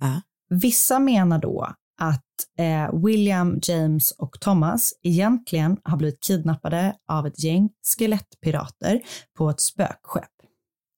[0.01, 0.21] Ja.
[0.51, 2.25] Vissa menar då att
[2.59, 9.01] eh, William, James och Thomas egentligen har blivit kidnappade av ett gäng skelettpirater
[9.39, 10.31] på ett spökskepp.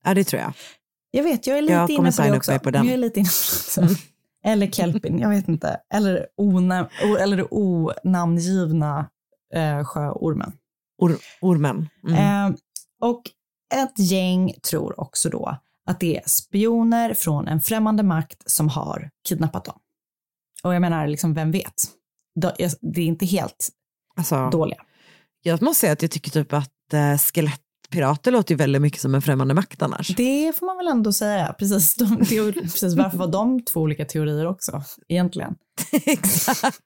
[0.04, 0.52] Ja, det tror jag.
[1.10, 2.58] Jag vet, jag är lite Jag inne på det också.
[2.58, 2.70] på.
[2.70, 3.96] Jag är lite inne på också.
[4.44, 5.80] Eller kelpin, jag vet inte.
[5.94, 6.86] Eller, onam,
[7.20, 9.08] eller onamngivna
[9.52, 10.52] eh, sjöormen.
[10.98, 11.88] Or, ormen.
[12.08, 12.52] Mm.
[12.52, 12.56] Eh,
[13.00, 13.22] och
[13.74, 19.10] ett gäng tror också då att det är spioner från en främmande makt som har
[19.28, 19.78] kidnappat dem.
[20.62, 21.74] Och jag menar, liksom, vem vet?
[22.80, 23.68] Det är inte helt
[24.16, 24.82] Alltså, dåliga.
[25.42, 29.14] Jag måste säga att jag tycker typ att eh, skelettpirater låter ju väldigt mycket som
[29.14, 30.08] en främmande makt annars.
[30.16, 31.52] Det får man väl ändå säga.
[31.58, 35.54] Precis, de, precis varför var de två olika teorier också egentligen?
[35.92, 36.80] Exakt.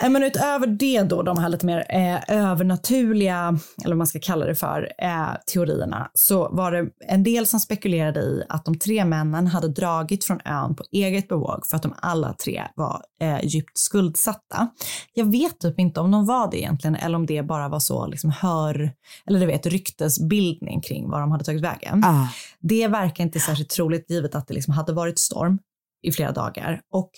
[0.00, 4.18] Nej, Men utöver det då, de här lite mer eh, övernaturliga, eller vad man ska
[4.22, 8.78] kalla det för, eh, teorierna, så var det en del som spekulerade i att de
[8.78, 13.02] tre männen hade dragit från ön på eget bevåg för att de alla tre var
[13.20, 14.68] eh, djupt skuldsatta.
[15.14, 18.06] Jag vet typ inte om de var det egentligen eller om det bara var så
[18.06, 18.92] liksom hör,
[19.26, 22.04] eller du vet ryktesbildning kring var de hade tagit vägen.
[22.04, 22.28] Ah.
[22.60, 25.58] Det verkar inte särskilt troligt givet att det liksom hade varit storm
[26.02, 27.10] i flera dagar och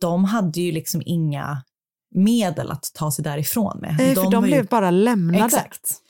[0.00, 1.62] de hade ju liksom inga
[2.14, 3.94] medel att ta sig därifrån med.
[3.98, 5.44] Nej, för de var ju- blev bara lämnade.
[5.44, 6.00] Exakt.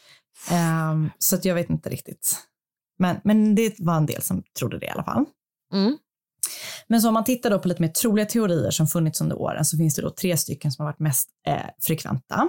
[0.50, 2.36] Ehm, så att jag vet inte riktigt.
[2.98, 5.24] Men, men det var en del som trodde det i alla fall.
[5.72, 5.98] Mm.
[6.88, 9.64] Men så om man tittar då på lite mer troliga teorier som funnits under åren
[9.64, 12.48] så finns det då tre stycken som har varit mest eh, frekventa.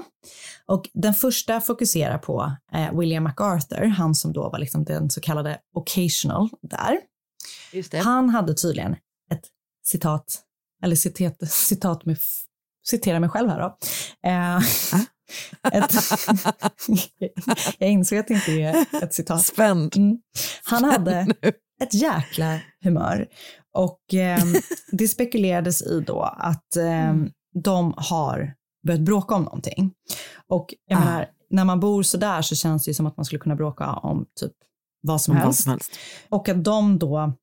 [0.66, 5.22] Och den första fokuserar på eh, William MacArthur, han som då var liksom den så
[5.22, 7.00] kallade occasional där.
[8.04, 8.92] Han hade tydligen
[9.32, 9.44] ett
[9.86, 10.42] citat,
[10.84, 12.18] eller citat, citat med,
[12.88, 13.78] citera mig själv här då.
[14.30, 14.58] Eh,
[15.84, 15.94] ett,
[17.80, 19.46] jag insåg att det inte är ett citat.
[19.46, 19.98] Spänd.
[19.98, 20.18] Mm.
[20.64, 21.28] Han hade
[21.82, 23.28] ett jäkla humör
[23.74, 24.54] och ehm,
[24.92, 27.30] det spekulerades i då att ehm,
[27.64, 28.54] de har
[28.88, 29.92] börjat bråka om någonting.
[30.48, 31.06] Och jag Ah.
[31.06, 33.56] menar, när man bor så där så känns det ju som att man skulle kunna
[33.56, 34.52] bråka om typ
[35.02, 35.64] vad som Om vad helst.
[35.64, 35.92] som helst.
[36.30, 37.34] Och att de då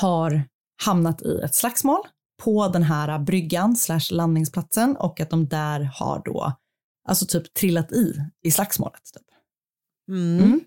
[0.00, 0.44] har
[0.84, 2.00] hamnat i ett slagsmål
[2.44, 6.52] på den här bryggan slash landningsplatsen och att de där har då
[7.08, 9.02] alltså typ trillat i i slagsmålet.
[9.14, 9.26] Typ.
[10.08, 10.60] Mm.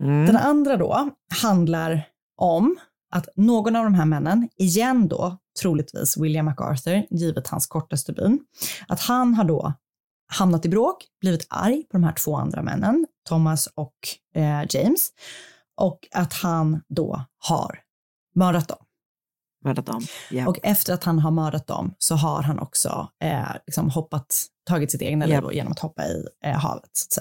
[0.00, 0.26] Mm.
[0.26, 1.10] Den andra då
[1.42, 2.76] handlar om
[3.10, 8.40] att någon av de här männen, igen då troligtvis William MacArthur, givet hans korta stubin,
[8.88, 9.72] att han har då
[10.26, 13.94] hamnat i bråk, blivit arg på de här två andra männen, Thomas och
[14.34, 15.08] eh, James,
[15.76, 17.78] och att han då har
[18.34, 18.78] mördat dem.
[19.64, 20.02] Mördat dem.
[20.30, 20.48] Ja.
[20.48, 24.90] Och efter att han har mördat dem så har han också eh, liksom hoppat, tagit
[24.90, 25.44] sitt egna Japp.
[25.44, 26.90] liv genom att hoppa i eh, havet.
[26.94, 27.20] Så.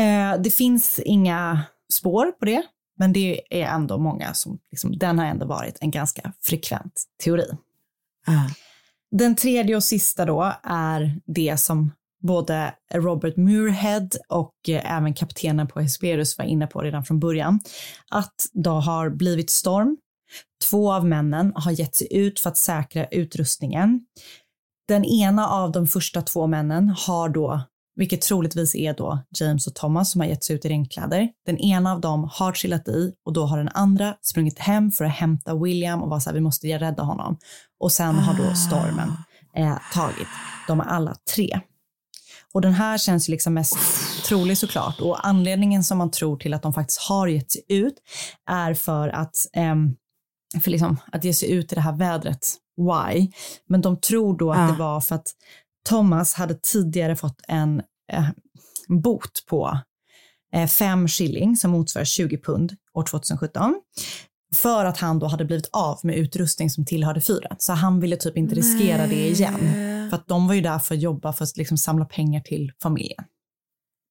[0.00, 2.62] Eh, det finns inga spår på det,
[2.98, 7.50] men det är ändå många som, liksom, den har ändå varit en ganska frekvent teori.
[8.26, 8.50] Ah.
[9.10, 11.92] Den tredje och sista då är det som
[12.22, 17.60] både Robert Muirhead och eh, även kaptenen på Hesperus var inne på redan från början.
[18.10, 19.96] Att det har blivit storm.
[20.70, 24.00] Två av männen har gett sig ut för att säkra utrustningen.
[24.88, 27.62] Den ena av de första två männen har då,
[27.96, 31.28] vilket troligtvis är då James och Thomas som har gett sig ut i regnkläder.
[31.46, 35.04] Den ena av dem har trillat i och då har den andra sprungit hem för
[35.04, 37.38] att hämta William och var så här, vi måste rädda honom.
[37.80, 39.12] Och sen har då stormen
[39.56, 40.28] eh, tagit
[40.68, 41.60] de alla tre.
[42.56, 43.76] Och den här känns ju liksom mest
[44.26, 45.00] trolig såklart.
[45.00, 47.94] Och anledningen som man tror till att de faktiskt har gett sig ut
[48.50, 49.94] är för att, ehm,
[50.60, 52.54] för liksom, att ge sig ut i det här vädret.
[52.76, 53.30] Why?
[53.68, 54.72] Men de tror då att Ah.
[54.72, 55.26] det var för att
[55.88, 57.82] Thomas hade tidigare fått en
[58.12, 58.28] eh,
[58.88, 59.78] bot på
[60.54, 63.74] eh, fem shilling som motsvarar 20 pund år 2017
[64.54, 67.56] för att han då hade blivit av med utrustning som tillhörde fyren.
[67.58, 69.58] Så han ville typ inte riskera det igen.
[70.10, 72.72] För att de var ju där för att jobba för att liksom samla pengar till
[72.82, 73.24] familjen.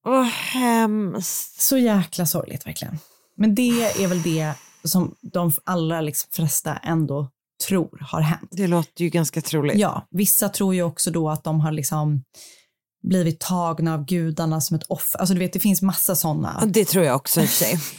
[0.07, 0.23] Åh,
[0.53, 1.61] hemskt.
[1.61, 2.97] Så jäkla sorgligt verkligen.
[3.37, 4.53] Men det är väl det
[4.85, 7.29] som de allra liksom flesta ändå
[7.67, 8.49] tror har hänt.
[8.51, 9.77] Det låter ju ganska troligt.
[9.77, 12.23] Ja, vissa tror ju också då att de har liksom
[13.03, 15.19] blivit tagna av gudarna som ett offer.
[15.19, 16.57] Alltså du vet, det finns massa sådana.
[16.61, 17.79] Ja, Det tror jag också i och för sig.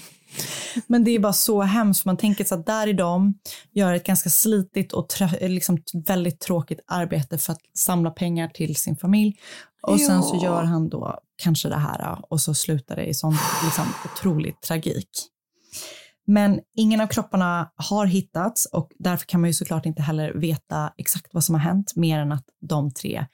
[0.86, 2.04] Men det är bara så hemskt.
[2.04, 3.34] Man tänker så att där är de,
[3.72, 5.06] gör ett ganska slitigt och
[5.40, 9.38] liksom väldigt tråkigt arbete för att samla pengar till sin familj.
[9.82, 10.44] Och sen så Ja.
[10.44, 15.08] gör han då kanske det här och så slutar det i sån liksom, otrolig tragik.
[16.26, 20.92] Men ingen av kropparna har hittats och därför kan man ju såklart inte heller veta
[20.96, 23.26] exakt vad som har hänt mer än att de tre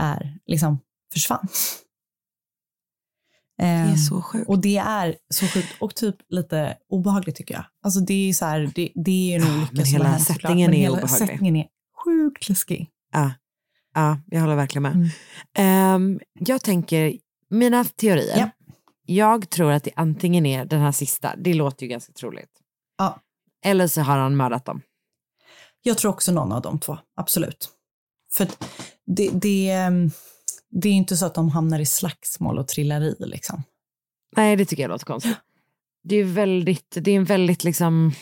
[0.00, 0.78] är liksom
[1.12, 1.48] försvann.
[3.58, 4.48] Det är Ehm, så sjukt.
[4.48, 7.64] Och det är så sjukt och typ lite obehagligt tycker jag.
[7.82, 10.12] Alltså det är så här, det, det är ju en olycka men som hela har
[10.12, 11.28] hänt såklart, men är hela obehaglig.
[11.28, 11.66] Settingen är
[12.04, 12.88] sjukt läskig.
[13.12, 13.32] Ja,
[13.94, 14.92] ja jag håller verkligen med.
[14.92, 15.08] Mm.
[15.54, 17.12] Ehm, jag tänker,
[17.50, 18.38] mina teorier.
[18.38, 18.50] Ja.
[19.06, 22.50] Jag tror att det antingen är den här sista, det låter ju ganska troligt.
[22.98, 23.20] Ja.
[23.64, 24.82] Eller så har han mördat dem.
[25.82, 27.68] Jag tror också någon av de två, absolut.
[28.32, 28.48] För
[29.06, 30.10] det, det, ehm,
[30.70, 33.62] det är ju inte så att de hamnar i slagsmål och trillar i liksom.
[34.36, 35.36] Nej, det tycker jag låter konstigt.
[36.02, 38.12] Det är väldigt, det är en väldigt liksom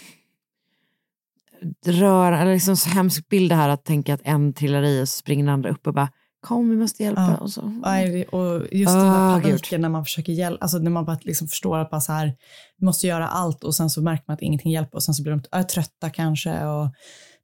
[1.86, 5.08] rör, eller liksom så hemsk bild det här att tänka att en trillar i och
[5.08, 6.08] så springer den andra upp och bara
[6.42, 7.20] kom vi måste hjälpa.
[7.22, 7.36] Ja.
[7.36, 7.60] Och så.
[8.32, 11.48] Och just den Ah, här paniken när man försöker hjälpa, alltså när man bara liksom
[11.48, 12.36] förstår att bara så här,
[12.78, 15.22] vi måste göra allt och sen så märker man att ingenting hjälper och sen så
[15.22, 16.88] blir de äh, trötta kanske och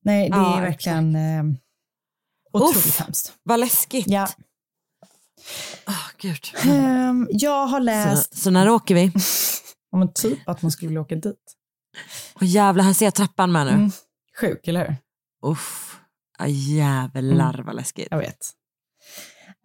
[0.05, 1.45] nej, det Ja, är verkligen eh,
[2.53, 3.33] otroligt Uff, hemskt.
[3.43, 4.07] Vad läskigt.
[4.09, 4.29] Ja.
[5.87, 6.45] Oh, gud.
[6.65, 9.13] Ehm, jag har Så, läst, så när åker vi?
[9.91, 11.55] ja, men typ att man skulle vilja åka dit.
[12.41, 13.73] Åh jävlar, här ser jag trappan med nu.
[13.73, 13.91] Mm.
[14.41, 14.97] Sjuk, eller hur?
[15.51, 15.97] Uff,
[16.39, 17.67] ah, jävlar Mm.
[17.67, 18.09] vad läskigt.
[18.11, 18.51] Jag vet.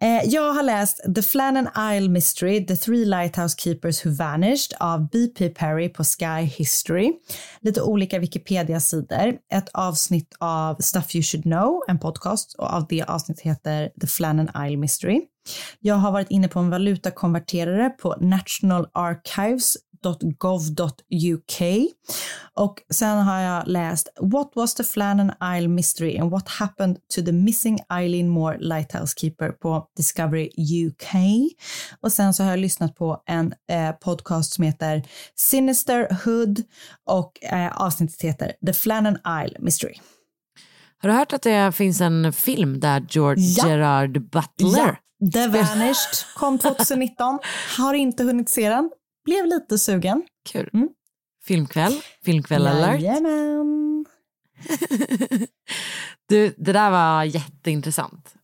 [0.02, 5.08] Eh, jag har läst The Flannan Isle Mystery, The Three Lighthouse Keepers Who Vanished av
[5.08, 5.48] B.P.
[5.48, 7.12] Perry på Sky History.
[7.60, 9.36] Lite olika Wikipedia-sidor.
[9.52, 14.06] Ett avsnitt av Stuff You Should Know, en podcast, och av det avsnittet heter The
[14.06, 15.20] Flannan Isle Mystery.
[15.80, 21.62] Jag har varit inne på en valutakonverterare på National Archives nationalarchives.gov.uk
[22.54, 27.22] och sen har jag läst What was the Flannan Isle Mystery and what happened to
[27.22, 30.50] the missing Eileen Moore Lighthouse Keeper på Discovery
[30.86, 31.14] UK.
[32.00, 35.02] Och sen så har jag lyssnat på en eh, podcast som heter
[35.36, 36.62] Sinister Hood
[37.06, 39.94] och eh, avsnittet heter The Flannan Isle Mystery.
[41.02, 43.68] Har du hört att det finns en film där George Ja.
[43.68, 44.96] Gerard Butler Ja,
[45.32, 47.38] The Vanished kom 2019.
[47.78, 48.90] Har inte hunnit se den.
[49.24, 50.22] Blev lite sugen.
[50.52, 50.70] Kul.
[50.74, 50.88] Mm.
[51.44, 53.00] Filmkväll, filmkväll alert.
[53.00, 54.04] Jajamän.
[56.28, 58.34] Du, det där var jätteintressant.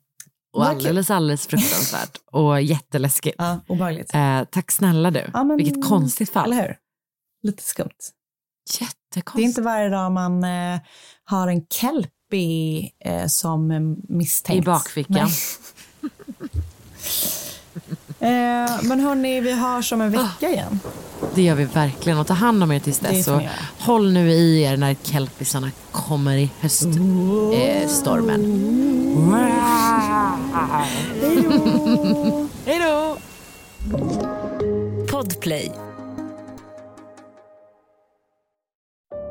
[0.52, 2.18] Och alldeles, alldeles fruktansvärt.
[2.32, 3.34] Och jätteläskigt.
[3.38, 4.14] Ja, obehagligt.
[4.14, 5.30] Eh, tack snälla du.
[5.32, 6.52] Ja, men- Vilket konstigt fall.
[6.52, 6.76] Eller hur?
[7.42, 7.88] Lite skumt.
[8.80, 9.36] Jättekonstigt.
[9.36, 10.80] Det är inte varje dag man eh,
[11.24, 14.62] har en kelpie eh, som misstänkt.
[14.62, 15.28] I bakfickan.
[18.20, 20.80] Eh, men hörni, vi hörs om en vecka igen.
[21.34, 22.18] Det gör vi verkligen.
[22.18, 23.28] Och ta hand om er tills dess.
[23.28, 23.40] Och
[23.78, 27.52] håll nu i er när kelpisarna kommer i höststormen.
[27.52, 28.40] Eh, stormen.
[32.66, 33.16] Hej då!
[35.10, 35.72] Podplay.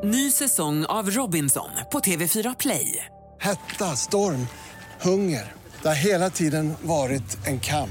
[0.04, 3.04] Ny säsong av Robinson på TV4 Play.
[3.40, 4.46] Hetta, storm,
[5.00, 5.52] hunger.
[5.82, 7.90] Det har hela tiden varit en kamp.